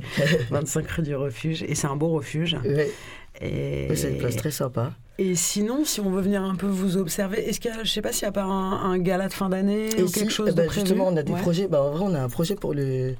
[0.50, 1.62] 25 rue du Refuge.
[1.62, 2.56] Et c'est un beau refuge.
[2.64, 2.90] Ouais,
[3.40, 4.94] Et, c'est une place très sympa.
[5.18, 7.90] Et sinon, si on veut venir un peu vous observer, est-ce qu'il y a, je
[7.90, 10.14] sais pas s'il n'y a pas un, un gala de fin d'année Et ou si,
[10.14, 11.40] quelque chose eh ben, de prévu justement, on a des Ouais.
[11.40, 11.68] projets.
[11.68, 13.14] Bah, en vrai, on a un projet pour le,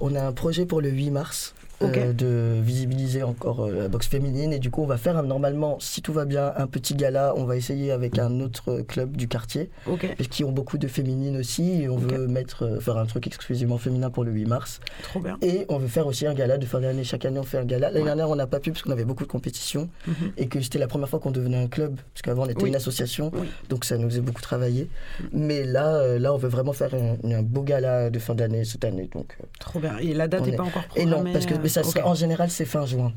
[0.00, 1.54] on a un projet pour le 8 mars.
[1.82, 4.52] Euh, de visibiliser encore euh, la boxe féminine.
[4.52, 7.34] Et du coup on va faire normalement si tout va bien un petit gala.
[7.36, 9.68] On va essayer avec un autre club du quartier.
[9.86, 11.82] Ok, parce qui ont beaucoup de féminines aussi.
[11.82, 14.80] Et on veut mettre euh, faire un truc exclusivement féminin pour le 8 mars.
[15.02, 15.36] Trop bien.
[15.42, 17.04] et on veut faire aussi un gala de fin d'année.
[17.04, 17.88] Chaque année on fait un gala.
[17.88, 18.06] L'année Ouais.
[18.06, 19.88] dernière on n'a pas pu parce qu'on avait beaucoup de compétitions.
[20.06, 20.14] Mhm.
[20.38, 21.96] et que c'était la première fois qu'on devenait un club.
[22.14, 22.70] Parce qu'avant on était Oui.
[22.70, 23.30] une association.
[23.34, 23.48] Oui.
[23.68, 24.88] donc ça nous faisait beaucoup travailler.
[25.32, 28.84] Mais là là on veut vraiment faire un, un beau gala de fin d'année cette
[28.84, 29.10] année.
[29.12, 29.98] Donc Trop bien.
[29.98, 32.14] Et la date n'est est- pas encore et programmée non parce que mais ça en
[32.14, 33.12] général c'est fin juin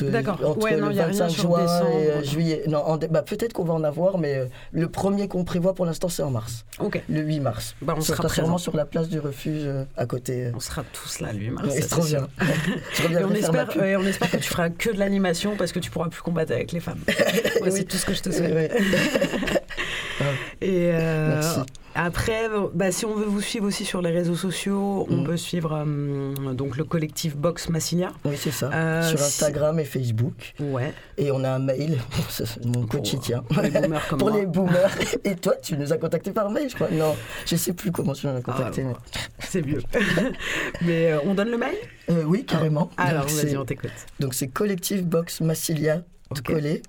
[0.00, 0.40] D'accord.
[0.44, 2.96] entre Ouais, non, le y a rien 25 sur juin et euh, juillet non en
[2.96, 6.08] dé- bah, peut-être qu'on va en avoir mais euh, le premier qu'on prévoit pour l'instant
[6.08, 7.00] c'est en mars Ok.
[7.08, 10.50] le 8 mars Bah, on sera sûrement sur la place du refuge euh, à côté.
[10.52, 11.68] On sera tous là, lui, Mars.
[11.68, 12.26] Ouais, ça, c'est trop bien.
[13.20, 13.80] Et on, espère, pub.
[13.82, 16.50] ouais, on espère que tu feras que de l'animation parce que tu pourras plus combattre
[16.52, 16.98] avec les femmes.
[17.62, 17.70] Oui.
[17.72, 18.72] C'est tout ce que je te souhaite.
[20.60, 21.60] Et euh, Merci.
[21.98, 25.24] Après, bah, si on veut vous suivre aussi sur les réseaux sociaux, on Mm.
[25.24, 28.12] peut suivre euh, donc le collectif Box Massinia.
[28.24, 28.70] Oui, c'est ça.
[28.72, 30.54] Euh, Sur si- Instagram et Facebook.
[30.60, 30.92] Ouais.
[31.16, 31.98] Et on a un mail,
[32.64, 33.42] mon Pour- quotidien.
[33.42, 34.38] pour les boomers comme Pour moi.
[34.40, 34.90] les boomers.
[35.24, 36.88] Et toi, tu nous as contacté par mail, je crois.
[36.90, 37.14] Non,
[37.46, 38.84] je sais plus comment tu nous as contacté.
[38.88, 39.82] Ah, C'est mieux.
[40.82, 41.76] Mais euh, on donne le mail?
[42.08, 42.90] Mais- oui, carrément.
[42.96, 43.90] Alors, Donc, vas-y, on t'écoute.
[44.20, 45.98] Donc c'est Collectif Box Massilia,
[46.34, 46.42] tout Ok.
[46.54, 46.82] collé.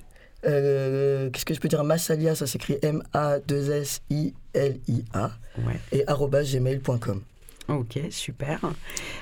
[0.45, 1.83] Euh, Qu'est-ce que je peux dire?
[1.83, 5.31] Massalia, ça s'écrit M-A-2-S-I-L-I-A.
[5.65, 5.79] Ouais.
[5.91, 7.21] Et gmail.com.
[7.67, 8.59] Ok, super.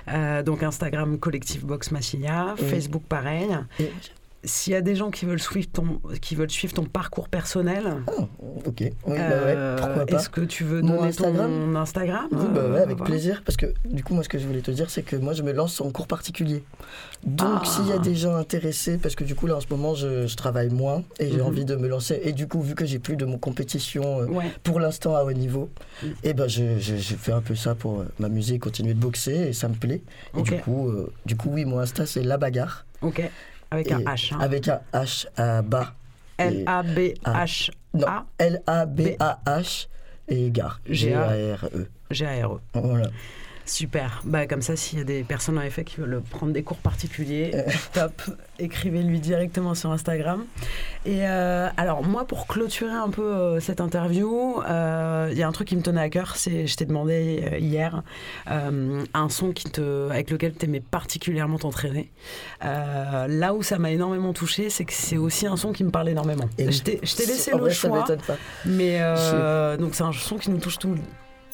[0.08, 2.66] Euh, donc Instagram collectif Box Massinia, Oui.
[2.70, 3.50] Facebook pareil.
[3.80, 3.92] Et
[4.44, 7.84] s'il y a des gens qui veulent suivre ton, qui veulent suivre ton parcours personnel,
[8.66, 10.16] Ok, oui, bah ouais, euh, pourquoi pas.
[10.18, 13.06] est-ce que tu veux Mon donner Instagram ton Instagram Oui, bah ouais, avec voilà.
[13.12, 13.42] plaisir.
[13.46, 15.44] Parce que du coup, moi, ce que je voulais te dire, c'est que moi, je
[15.44, 16.64] me lance en cours particulier.
[17.26, 17.66] Donc, Ah.
[17.66, 20.28] s'il y a des gens intéressés, parce que du coup, là, en ce moment, je,
[20.28, 21.42] je travaille moins et j'ai Mhm.
[21.46, 22.20] envie de me lancer.
[22.24, 24.52] Et du coup, vu que j'ai plus de mon compétition euh, Ouais.
[24.64, 25.70] pour l'instant à haut niveau,
[26.04, 26.08] Mm.
[26.24, 29.34] et ben, je, je, je fais un peu ça pour euh, m'amuser, continuer de boxer
[29.50, 30.02] et ça me plaît.
[30.38, 32.86] Et du coup, euh, du coup, oui, mon Insta, c'est la bagarre.
[33.02, 33.22] Ok.
[33.72, 34.34] Avec un H.
[34.34, 34.38] hein.
[34.40, 35.94] Avec un H à bas.
[36.38, 37.72] L-A-B-H.
[37.94, 38.08] Non.
[38.38, 39.88] L-A-B-A-H
[40.28, 40.80] et gare.
[40.88, 41.88] G-A-R-E.
[42.12, 42.60] G-A-R-E.
[42.74, 43.10] Voilà.
[43.68, 44.22] Super.
[44.26, 46.78] Bah, comme ça, s'il y a des personnes en effet qui veulent prendre des cours
[46.78, 47.52] particuliers,
[47.94, 48.22] top.
[48.60, 50.46] Écrivez-lui directement sur Instagram.
[51.06, 55.48] Et euh, alors, moi, pour clôturer un peu euh, cette interview, euh, il y a
[55.48, 56.36] un truc qui me tenait à cœur.
[56.36, 58.04] C'est, je t'ai demandé euh, hier
[58.50, 62.12] euh, un son qui te, avec lequel tu aimais particulièrement t'entraîner.
[62.66, 65.92] Euh, là où ça m'a énormément touché, c'est que c'est aussi un son qui me
[65.92, 66.50] parle énormément.
[66.58, 68.00] Et je t'ai, laissé le vrai, choix.
[68.00, 68.38] m'étonne pas.
[68.66, 70.96] Mais euh, donc c'est un son qui nous touche tous,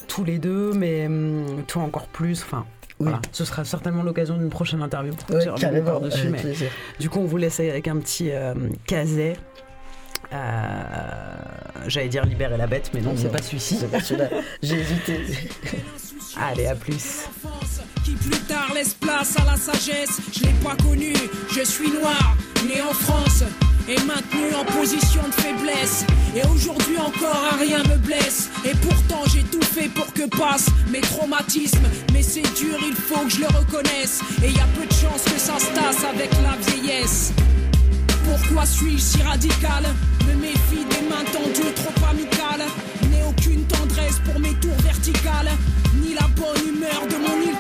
[0.08, 2.42] tous les deux, mais hum, toi encore plus.
[2.44, 2.66] Enfin,
[3.00, 3.20] voilà.
[3.32, 6.70] ce sera certainement l'occasion d'une prochaine interview pour Ouais, carrément, avec Mais plaisir.
[7.00, 8.54] du coup, on vous laisse avec un petit euh,
[8.86, 9.34] caset.
[10.32, 11.36] Euh,
[11.88, 13.76] J'allais dire libérer la bête, mais non, c'est Non, pas celui-ci.
[13.76, 14.30] c'est pas celui-là.
[14.62, 15.20] J'ai hésité.
[16.40, 17.26] Allez, à plus.
[18.04, 20.22] qui plus tard laisse place à la sagesse.
[20.34, 21.14] Je l'ai pas connu,
[21.52, 22.36] je suis noir,
[22.66, 23.44] né en France
[23.88, 26.06] et maintenu en position de faiblesse.
[26.36, 28.50] Et aujourd'hui encore un rien me blesse.
[28.66, 31.88] Et pourtant j'ai tout fait pour que passent mes traumatismes.
[32.14, 34.22] Mais c'est dur, il faut que je le reconnaisse.
[34.44, 37.34] Et y a peu de chances que ça se tasse avec la vieillesse.
[38.26, 39.84] Pourquoi suis-je si radical?
[40.28, 42.66] Me méfie des mains tendues trop amicales
[43.10, 45.52] N'ai aucune tendresse pour mes tours verticales
[46.02, 47.58] Ni la bonne humeur de mon île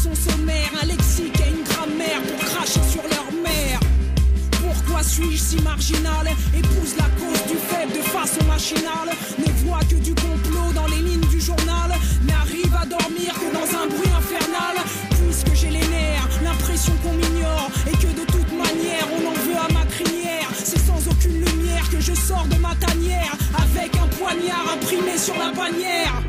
[0.00, 3.80] Son sommaire un lexique et une grammaire Pour cracher sur leur mère.
[4.62, 9.10] Pourquoi suis-je si marginal Épouse la cause du faible de façon machinale?
[9.38, 11.90] Ne vois que du complot dans les lignes du journal
[12.24, 14.76] N'arrive à dormir que dans un bruit infernal.
[15.10, 19.58] Puisque j'ai les nerfs, l'impression qu'on m'ignore Et que de toute manière on en veut
[19.58, 20.48] à ma crinière.
[20.54, 25.36] C'est sans aucune lumière que je sors de ma tanière Avec un poignard imprimé sur
[25.36, 26.22] la bannière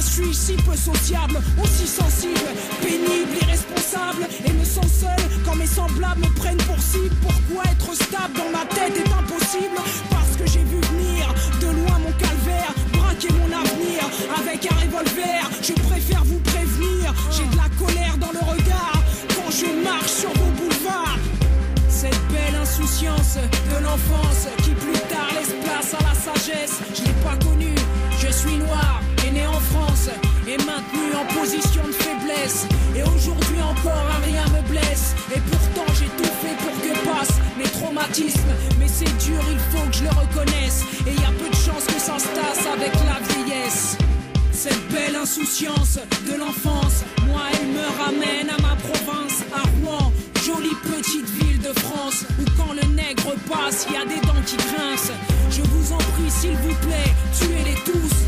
[0.00, 2.48] pourquoi suis-je si peu sociable, aussi sensible,
[2.82, 7.14] pénible, irresponsable Et me sens seul quand mes semblables me prennent pour cible.
[7.20, 9.76] Pourquoi être stable dans ma tête est impossible?
[10.10, 14.02] Parce que j'ai vu venir de loin mon calvaire Braquer mon avenir
[14.38, 15.50] avec un revolver.
[15.62, 19.02] Je préfère vous prévenir, j'ai de la colère dans le regard
[19.36, 21.18] Quand je marche sur vos boulevards.
[21.88, 26.80] Cette belle insouciance de l'enfance qui plus tard laisse place à la sagesse.
[26.94, 27.74] Je l'ai pas connue,
[28.18, 29.02] je suis noir
[29.72, 30.08] France
[30.46, 32.66] et maintenu en position de faiblesse.
[32.96, 35.14] Et aujourd'hui encore un rien me blesse.
[35.34, 38.52] Et pourtant j'ai tout fait pour que passent mes traumatismes.
[38.78, 40.84] Mais c'est dur, il faut que je le reconnaisse.
[41.06, 43.96] Et y a peu de chances que ça se tasse avec la vieillesse.
[44.52, 45.98] Cette belle insouciance
[46.28, 50.12] de l'enfance, moi elle me ramène à ma province, à Rouen,
[50.44, 54.56] jolie petite ville de France, où quand le nègre passe, y a des dents qui
[54.56, 55.14] grincent.
[55.50, 58.19] Je vous en prie, s'il vous plaît, tuez-les tous.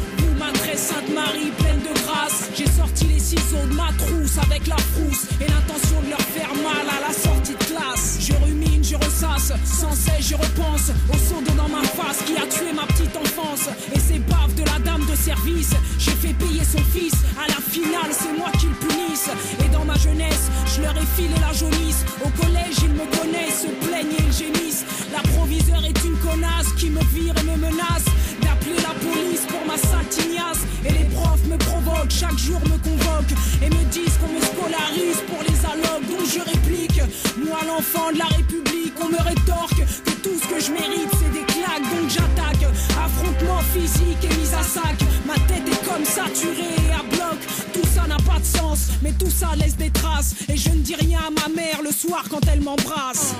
[3.99, 8.19] Trousse avec la frousse et l'intention de leur faire mal à la sortie de classe.
[8.21, 12.47] Je rumine, je ressasse, sans cesse je repense au seau dans ma face qui a
[12.47, 15.75] tué ma petite enfance et ces baves de la dame de service.
[15.99, 19.29] J'ai fait payer son fils, à la finale c'est moi qui le punisse.
[19.65, 22.05] Et dans ma jeunesse, je leur ai filé la jaunisse.
[22.25, 24.85] Au collège, ils me connaissent, se plaignent et ils gémissent.
[25.13, 28.07] La proviseure est une connasse qui me vire et me menace
[28.81, 30.63] la police pour ma sale tignasse.
[30.85, 35.21] Et les profs me provoquent, chaque jour me convoquent et me disent qu'on me scolarise
[35.29, 36.05] pour les allocs.
[36.09, 37.01] Donc je réplique,
[37.45, 41.33] moi l'enfant de la République, on me rétorque que tout ce que je mérite c'est
[41.33, 41.87] des claques.
[41.95, 42.65] Donc j'attaque,
[42.97, 44.99] affrontement physique et mise à sac.
[45.27, 47.39] Ma tête est comme saturée et à bloc.
[47.73, 50.35] Tout ça n'a pas de sens, mais tout ça laisse des traces.
[50.49, 53.35] Et je ne dis rien à ma mère le soir quand elle m'embrasse.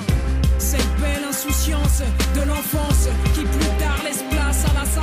[0.59, 2.03] Cette belle insouciance
[2.37, 4.52] de l'enfance qui plus tard laisse place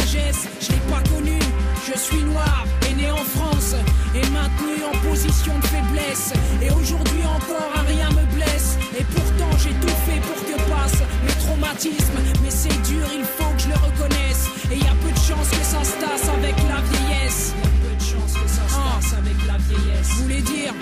[0.09, 0.47] sagesse.
[0.59, 1.39] Je l'ai pas connue,
[1.85, 3.75] je suis noir et né en France
[4.15, 6.33] et maintenu en position de faiblesse.
[6.61, 8.77] Et aujourd'hui encore un rien me blesse.
[8.97, 12.19] Et pourtant j'ai tout fait pour que passent mes traumatismes.
[12.43, 14.49] Mais c'est dur, il faut que je le reconnaisse.
[14.71, 17.53] Et y a peu de chances que ça se tasse avec la vieillesse.
[17.55, 20.07] Y a peu de chances que ça se tasse avec la vieillesse.
[20.09, 20.73] Je voulais dire,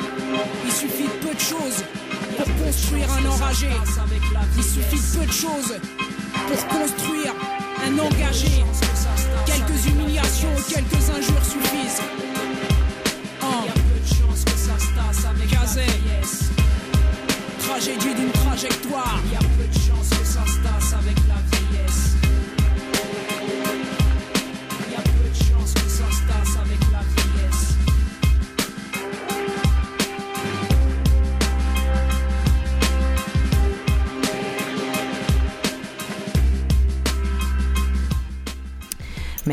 [0.65, 1.83] il suffit de peu de choses
[2.37, 3.69] pour construire un enragé.
[4.57, 5.73] Il suffit de peu de choses
[6.47, 7.33] pour construire
[7.85, 8.63] un engagé.
[9.45, 12.01] Quelques humiliations, quelques injures suffisent.
[13.41, 13.65] Hein.
[13.65, 15.85] Y a peu de chance que ça se tasse avec Gazet.
[15.85, 19.19] La Tragédie d'une trajectoire.
[19.31, 21.26] Y a peu de chance que ça se tasse avec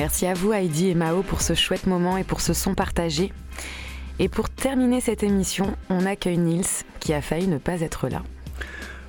[0.04, 3.32] Merci à vous Heidi et Mao pour ce chouette moment et pour ce son partagé.
[4.18, 6.66] Et pour terminer cette émission, on accueille Nils
[7.00, 8.22] qui a failli ne pas être là.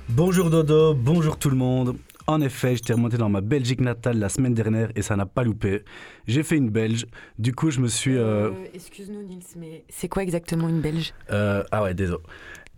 [0.08, 1.96] Bonjour Dodo, bonjour tout le monde.
[2.26, 5.44] En effet, j'étais remonté dans ma Belgique natale la semaine dernière et ça n'a pas
[5.44, 5.84] loupé.
[6.26, 7.04] J'ai fait une Belge,
[7.38, 8.16] du coup je me suis...
[8.16, 11.12] euh, Excuse-nous Nils, mais c'est quoi exactement une Belge?
[11.30, 12.22] Euh, ah ouais, désolé.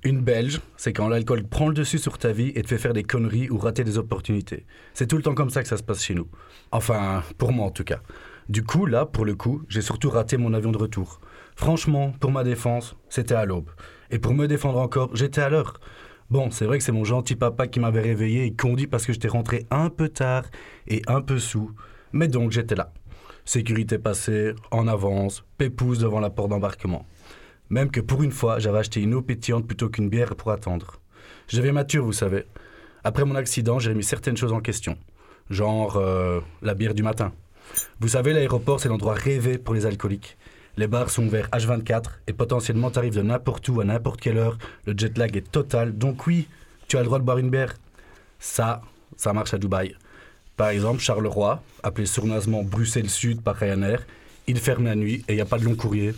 [0.05, 2.93] Une Belge, c'est quand l'alcool prend le dessus sur ta vie et te fait faire
[2.93, 4.65] des conneries ou rater des opportunités.
[4.95, 6.29] C'est tout le temps comme ça que ça se passe chez nous.
[6.71, 8.01] Enfin, pour moi en tout cas.
[8.49, 11.21] Du coup, là, pour le coup, j'ai surtout raté mon avion de retour.
[11.57, 13.71] Franchement, pour ma défense, c'était à l'aube.
[14.13, 15.81] Et pour me défendre encore, j'étais à l'heure.
[16.31, 19.13] Bon, c'est vrai que c'est mon gentil papa qui m'avait réveillé et conduit parce que
[19.13, 20.45] j'étais rentré un peu tard
[20.87, 21.73] et un peu sous.
[22.13, 22.93] Mais donc j'étais là.
[23.45, 27.05] Sécurité passée, en avance, pépouze devant la porte d'embarquement.
[27.71, 31.01] Même que pour une fois, j'avais acheté une eau pétillante plutôt qu'une bière pour attendre.
[31.49, 32.45] J'avais mature, vous savez.
[33.05, 34.97] Après mon accident, j'ai remis certaines choses en question.
[35.51, 37.33] Genre euh, la bière du matin.
[38.01, 40.37] Vous savez, l'aéroport, c'est l'endroit rêvé pour les alcooliques.
[40.77, 44.59] Les bars sont ouverts H24 et potentiellement t'arrives de n'importe où à n'importe quelle heure.
[44.87, 45.97] Le jet lag est total.
[45.97, 46.47] Donc oui,
[46.87, 47.75] tu as le droit de boire une bière.
[48.39, 48.83] Ça,
[49.17, 49.97] ça marche à Dubaï.
[50.57, 54.07] Par exemple, Charleroi, appelé sournoisement Bruxelles Sud par Ryanair,
[54.47, 56.15] il ferme la nuit et il n'y a pas de long courrier.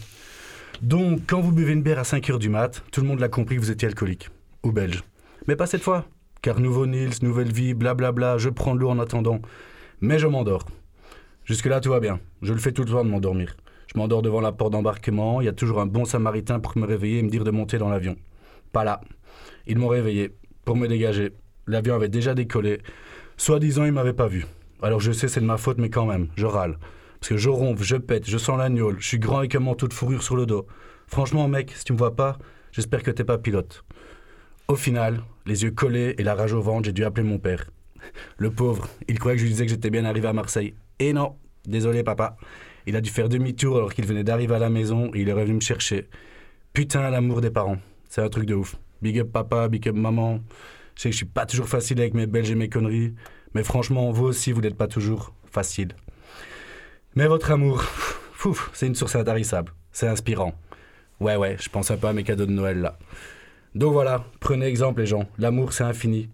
[0.83, 3.57] Donc, quand vous buvez une bière à 5h du mat, tout le monde l'a compris
[3.57, 4.31] que vous étiez alcoolique.
[4.63, 5.05] Ou belge.
[5.47, 6.07] Mais pas cette fois.
[6.41, 9.41] Car nouveau Nils, nouvelle vie, blablabla, je prends de l'eau en attendant.
[10.01, 10.67] Mais je m'endors.
[11.45, 12.19] Jusque-là, tout va bien.
[12.41, 13.57] Je le fais tout le temps de m'endormir.
[13.93, 16.87] Je m'endors devant la porte d'embarquement, il y a toujours un bon samaritain pour me
[16.87, 18.17] réveiller et me dire de monter dans l'avion.
[18.73, 19.01] Pas là.
[19.67, 21.33] Ils m'ont réveillé, pour me dégager.
[21.67, 22.81] L'avion avait déjà décollé.
[23.37, 24.47] Soi-disant, ils m'avaient pas vu.
[24.81, 26.79] Alors je sais, c'est de ma faute, mais quand même, je râle.
[27.21, 29.89] Parce que je ronfle, je pète, je sens l'agnole, je suis grand avec un manteau
[29.89, 30.67] de fourrure sur le dos.
[31.07, 32.39] Franchement, mec, si tu me vois pas,
[32.73, 33.85] j'espère que t'es pas pilote.
[34.69, 37.71] Au final, les yeux collés et la rage au ventre, j'ai dû appeler mon père.
[38.39, 40.75] Le pauvre, il croyait que je lui disais que j'étais bien arrivé à Marseille.
[40.99, 42.37] Et non, désolé papa.
[42.87, 45.33] Il a dû faire demi-tour alors qu'il venait d'arriver à la maison et il est
[45.33, 46.09] revenu me chercher.
[46.73, 47.79] Putain, l'amour des parents.
[48.09, 48.77] C'est un truc de ouf.
[49.03, 50.41] Big up papa, big up maman.
[50.95, 53.15] Je sais que je suis pas toujours facile avec mes belges et mes conneries,
[53.55, 55.95] mais franchement, vous aussi, vous n'êtes pas toujours facile.
[57.17, 57.85] Mais votre amour,
[58.73, 59.73] c'est une source intarissable.
[59.93, 60.55] C'est inspirant.
[61.19, 62.99] Ouais, ouais, je pense un peu à mes cadeaux de Noël là.
[63.75, 65.29] Donc voilà, prenez exemple les gens.
[65.39, 66.29] L'amour, c'est infini.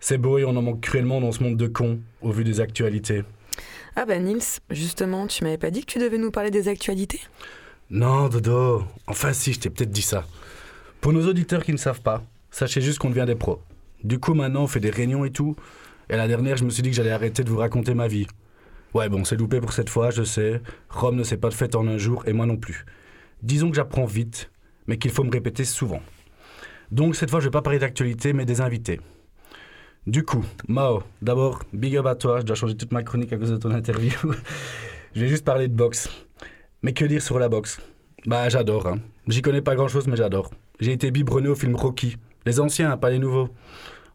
[0.00, 2.60] C'est beau et on en manque cruellement dans ce monde de cons, au vu des
[2.60, 3.22] actualités.
[3.94, 7.20] Ah bah Nils, justement, tu m'avais pas dit que tu devais nous parler des actualités?
[7.90, 8.84] Non, Dodo.
[9.06, 10.24] Enfin si, je t'ai peut-être dit ça.
[11.00, 13.60] Pour nos auditeurs qui ne savent pas, sachez juste qu'on devient des pros.
[14.02, 15.54] Du coup, maintenant, on fait des réunions et tout.
[16.08, 18.26] Et la dernière, je me suis dit que j'allais arrêter de vous raconter ma vie.
[18.94, 20.60] Ouais, bon, c'est loupé pour cette fois, je sais.
[20.90, 22.84] Rome ne s'est pas fête en un jour, et moi non plus.
[23.42, 24.50] Disons que j'apprends vite,
[24.86, 26.02] mais qu'il faut me répéter souvent.
[26.90, 29.00] Donc cette fois, je vais pas parler d'actualité, mais des invités.
[30.06, 33.38] Du coup, Mao, d'abord, big up à toi, je dois changer toute ma chronique à
[33.38, 34.12] cause de ton interview.
[35.14, 36.10] je vais juste parler de boxe.
[36.82, 37.80] Mais que dire sur la boxe?
[38.26, 38.98] Bah j'adore, hein.
[39.26, 40.50] J'y connais pas grand chose, mais j'adore.
[40.80, 42.16] J'ai été biberonné au film Rocky.
[42.44, 43.48] Les anciens, pas les nouveaux.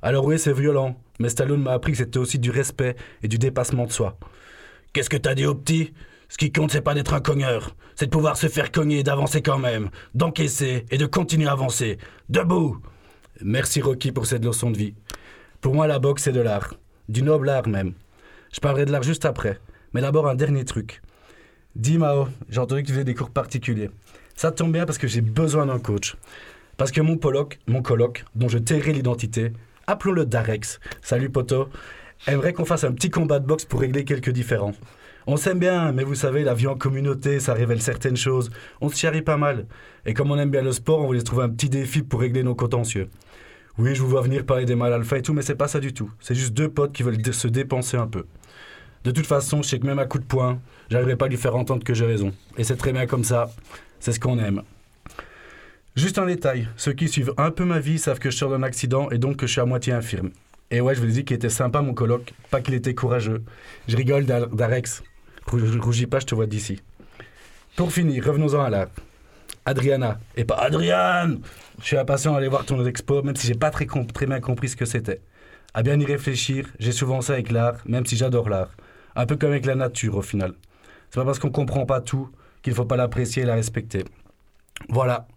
[0.02, 3.38] Alors oui, c'est violent, mais Stallone m'a appris que c'était aussi du respect et du
[3.38, 4.18] dépassement de soi.
[4.98, 5.94] Qu'est-ce que t'as dit au petit?
[6.28, 9.44] Ce qui compte, c'est pas d'être un cogneur, c'est de pouvoir se faire cogner d'avancer
[9.44, 12.00] quand même, d'encaisser et de continuer à avancer.
[12.30, 12.82] Debout
[13.44, 14.96] Merci Rocky pour cette leçon de vie.
[15.62, 16.74] Pour moi, la boxe, c'est de l'art.
[17.10, 17.94] Du noble art même.
[18.52, 19.60] Je parlerai de l'art juste après.
[19.94, 21.04] Mais d'abord, un dernier truc.
[21.76, 23.92] Dis Mao, j'ai entendu que tu faisais des cours particuliers.
[24.34, 26.16] Ça tombe bien parce que j'ai besoin d'un coach.
[26.76, 29.54] Parce que mon coloc, mon coloc, dont je tairai l'identité,
[29.86, 31.70] appelons-le Darex, salut poto,
[32.26, 34.74] aimerait qu'on fasse un petit combat de boxe pour régler quelques différends.
[35.30, 38.50] On s'aime bien, mais vous savez, la vie en communauté, ça révèle certaines choses.
[38.80, 39.66] On se charrie pas mal.
[40.06, 42.44] Et comme on aime bien le sport, on voulait trouver un petit défi pour régler
[42.44, 43.10] nos contentieux.
[43.78, 45.82] Oui, je vous vois venir parler des mâles alpha et tout, mais c'est pas ça
[45.82, 46.10] du tout.
[46.22, 48.26] C'est juste deux potes qui veulent se dépenser un peu.
[49.04, 50.60] De toute façon, je sais que même à coup de poing,
[50.90, 52.32] j'arriverai pas à lui faire entendre que j'ai raison.
[52.58, 53.52] Et c'est très bien comme ça.
[54.00, 54.64] C'est ce qu'on aime.
[55.96, 56.70] Juste un détail.
[56.78, 59.38] Ceux qui suivent un peu ma vie savent que je sors d'un accident et donc
[59.38, 60.30] que je suis à moitié infirme.
[60.72, 63.44] Et ouais, je vous ai dit qu'il était sympa mon coloc, pas qu'il était courageux.
[63.88, 65.04] Je rigole Dar- Darex.
[65.48, 66.82] Rou- Rougis pas, je te vois d'ici.
[67.76, 68.88] Pour finir, revenons-en à l'art.
[69.66, 71.40] Adriana, et pas Adriane
[71.80, 74.70] Je suis impatient d'aller voir ton expo, même si j'ai pas très, très bien compris
[74.70, 75.22] ce que c'était.
[75.74, 78.72] À bien y réfléchir, j'ai souvent ça avec l'art, même si j'adore l'art.
[79.16, 80.54] Un peu comme avec la nature au final.
[81.10, 82.30] C'est pas parce qu'on comprend pas tout
[82.62, 84.04] qu'il faut pas l'apprécier et la respecter.
[84.90, 85.28] Voilà.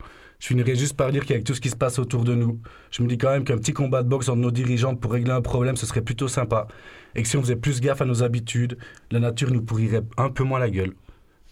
[0.40, 2.58] Je finirai juste par dire qu'avec tout ce qui se passe autour de nous,
[2.90, 5.32] je me dis quand même qu'un petit combat de boxe entre nos dirigeantes pour régler
[5.32, 6.66] un problème, ce serait plutôt sympa.
[7.14, 8.78] Et que si on faisait plus gaffe à nos habitudes,
[9.10, 10.94] la nature nous pourrirait un peu moins la gueule.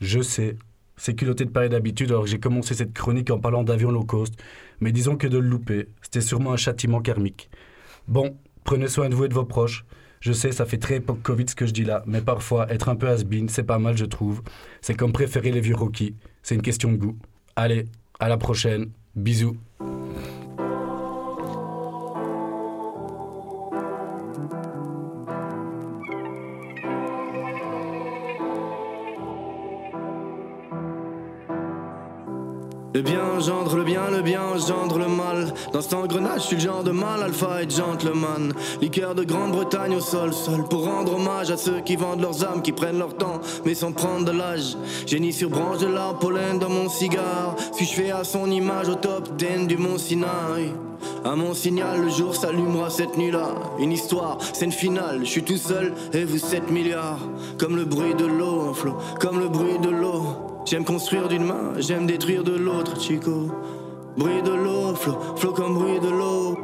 [0.01, 0.57] Je sais,
[0.97, 4.35] c'est culotté de parler d'habitude alors j'ai commencé cette chronique en parlant d'avions low cost,
[4.81, 7.51] mais disons que de le louper, c'était sûrement un châtiment karmique.
[8.07, 9.85] Bon, prenez soin de vous et de vos proches.
[10.21, 12.89] Je sais, ça fait très époque Covid ce que je dis là, mais parfois, être
[12.89, 14.43] un peu has-been, c'est pas mal, je trouve.
[14.81, 16.15] C'est comme préférer les vieux Rocky.
[16.43, 17.17] C'est une question de goût.
[17.55, 17.85] Allez,
[18.19, 18.91] à la prochaine.
[19.15, 19.57] Bisous.
[32.95, 35.55] Le bien engendre le bien, le bien engendre le mal.
[35.73, 38.53] Dans cet engrenage, je suis le genre de mal, alpha et gentleman.
[38.81, 42.63] Liqueur de Grande-Bretagne au sol, seul pour rendre hommage à ceux qui vendent leurs âmes,
[42.63, 44.77] qui prennent leur temps, mais sans prendre de l'âge.
[45.07, 47.55] Génie sur branche de l'arbre, pollen dans mon cigare.
[47.75, 50.73] Suis-je fait à son image au top 10 du Mont Sinaï?
[51.25, 53.51] À mon signal, le jour s'allumera cette nuit-là.
[53.79, 57.21] Une histoire, scène finale, je suis tout seul et vous 7 milliards.
[57.57, 60.58] Comme le bruit de l'eau, flot, comme le bruit de l'eau.
[60.71, 63.49] J'aime construire d'une main, j'aime détruire de l'autre, Chico.
[64.19, 66.59] Bruit de l'eau, flot, flot comme bruit de l'eau.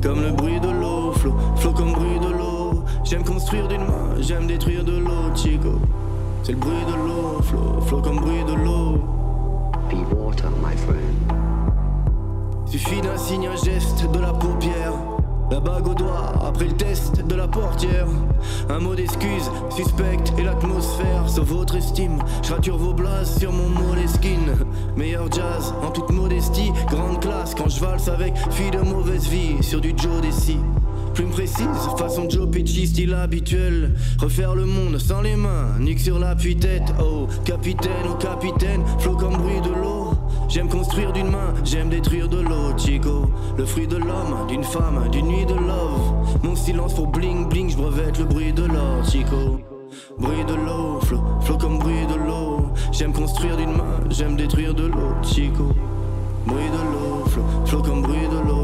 [0.00, 2.84] Comme le bruit de l'eau, flot, flot comme bruit de l'eau.
[3.02, 5.80] J'aime construire d'une main, j'aime détruire de l'autre, Chico.
[6.44, 9.00] C'est le bruit de l'eau, flot, flot comme bruit de l'eau.
[9.90, 11.42] Be water, my friend.
[12.66, 14.92] Suffit d'un signe, un geste, de la paupière.
[15.52, 18.06] La bague au doigt, après le test de la portière.
[18.70, 21.28] Un mot d'excuse, suspecte et l'atmosphère.
[21.28, 24.56] Sauf votre estime, je rature vos blases sur mon moleskine.
[24.96, 26.72] Meilleur jazz, en toute modestie.
[26.88, 29.62] Grande classe quand je valse avec fille de mauvaise vie.
[29.62, 30.56] Sur du Joe Desi.
[31.12, 31.66] Plume précise,
[31.98, 33.94] façon Joe Pesci, style habituel.
[34.20, 36.94] Refaire le monde sans les mains, nique sur l'appui-tête.
[36.98, 40.01] Oh, capitaine, oh capitaine, flot comme bruit de l'eau.
[40.48, 43.26] J'aime construire d'une main, j'aime détruire de l'autre, Chico.
[43.56, 46.42] Le fruit de l'homme, d'une femme, d'une nuit de love.
[46.42, 49.60] Mon silence pour bling bling, je brevette le bruit de l'or, Chico.
[50.18, 52.66] Bruit de l'eau, flot, flot comme bruit de l'eau.
[52.92, 55.68] J'aime construire d'une main, j'aime détruire de l'autre, Chico.
[56.46, 58.61] Bruit de l'eau, flot, flot comme bruit de l'eau.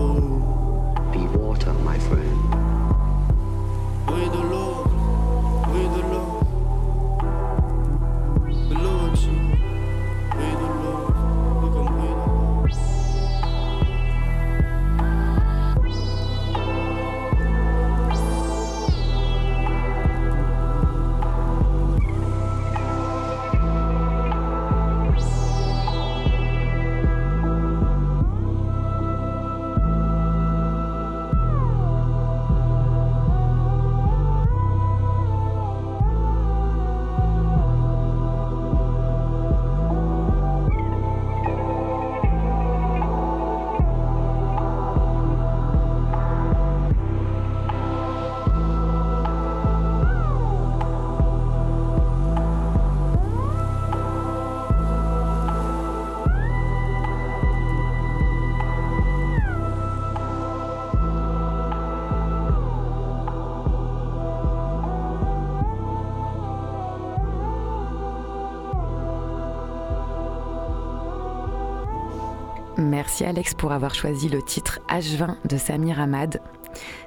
[72.89, 76.41] Merci Alex pour avoir choisi le titre H20 de Samir Ahmad.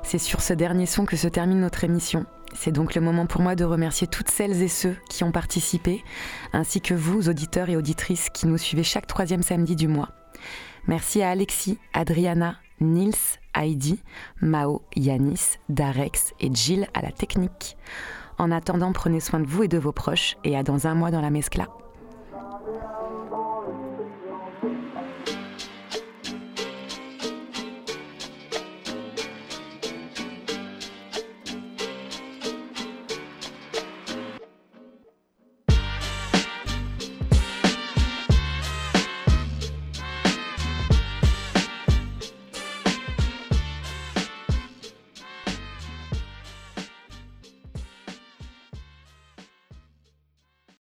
[0.03, 2.27] C'est sur ce dernier son que se termine notre émission.
[2.53, 6.03] C'est donc le moment pour moi de remercier toutes celles et ceux qui ont participé,
[6.53, 10.09] ainsi que vous, auditeurs et auditrices, qui nous suivez chaque troisième samedi du mois.
[10.85, 14.03] Merci à Alexis, Adriana, Nils, Heidi,
[14.39, 17.75] Mao, Yanis, Darex et Jill à la technique.
[18.37, 21.09] En attendant, prenez soin de vous et de vos proches et à dans un mois
[21.09, 21.69] dans la Mescla.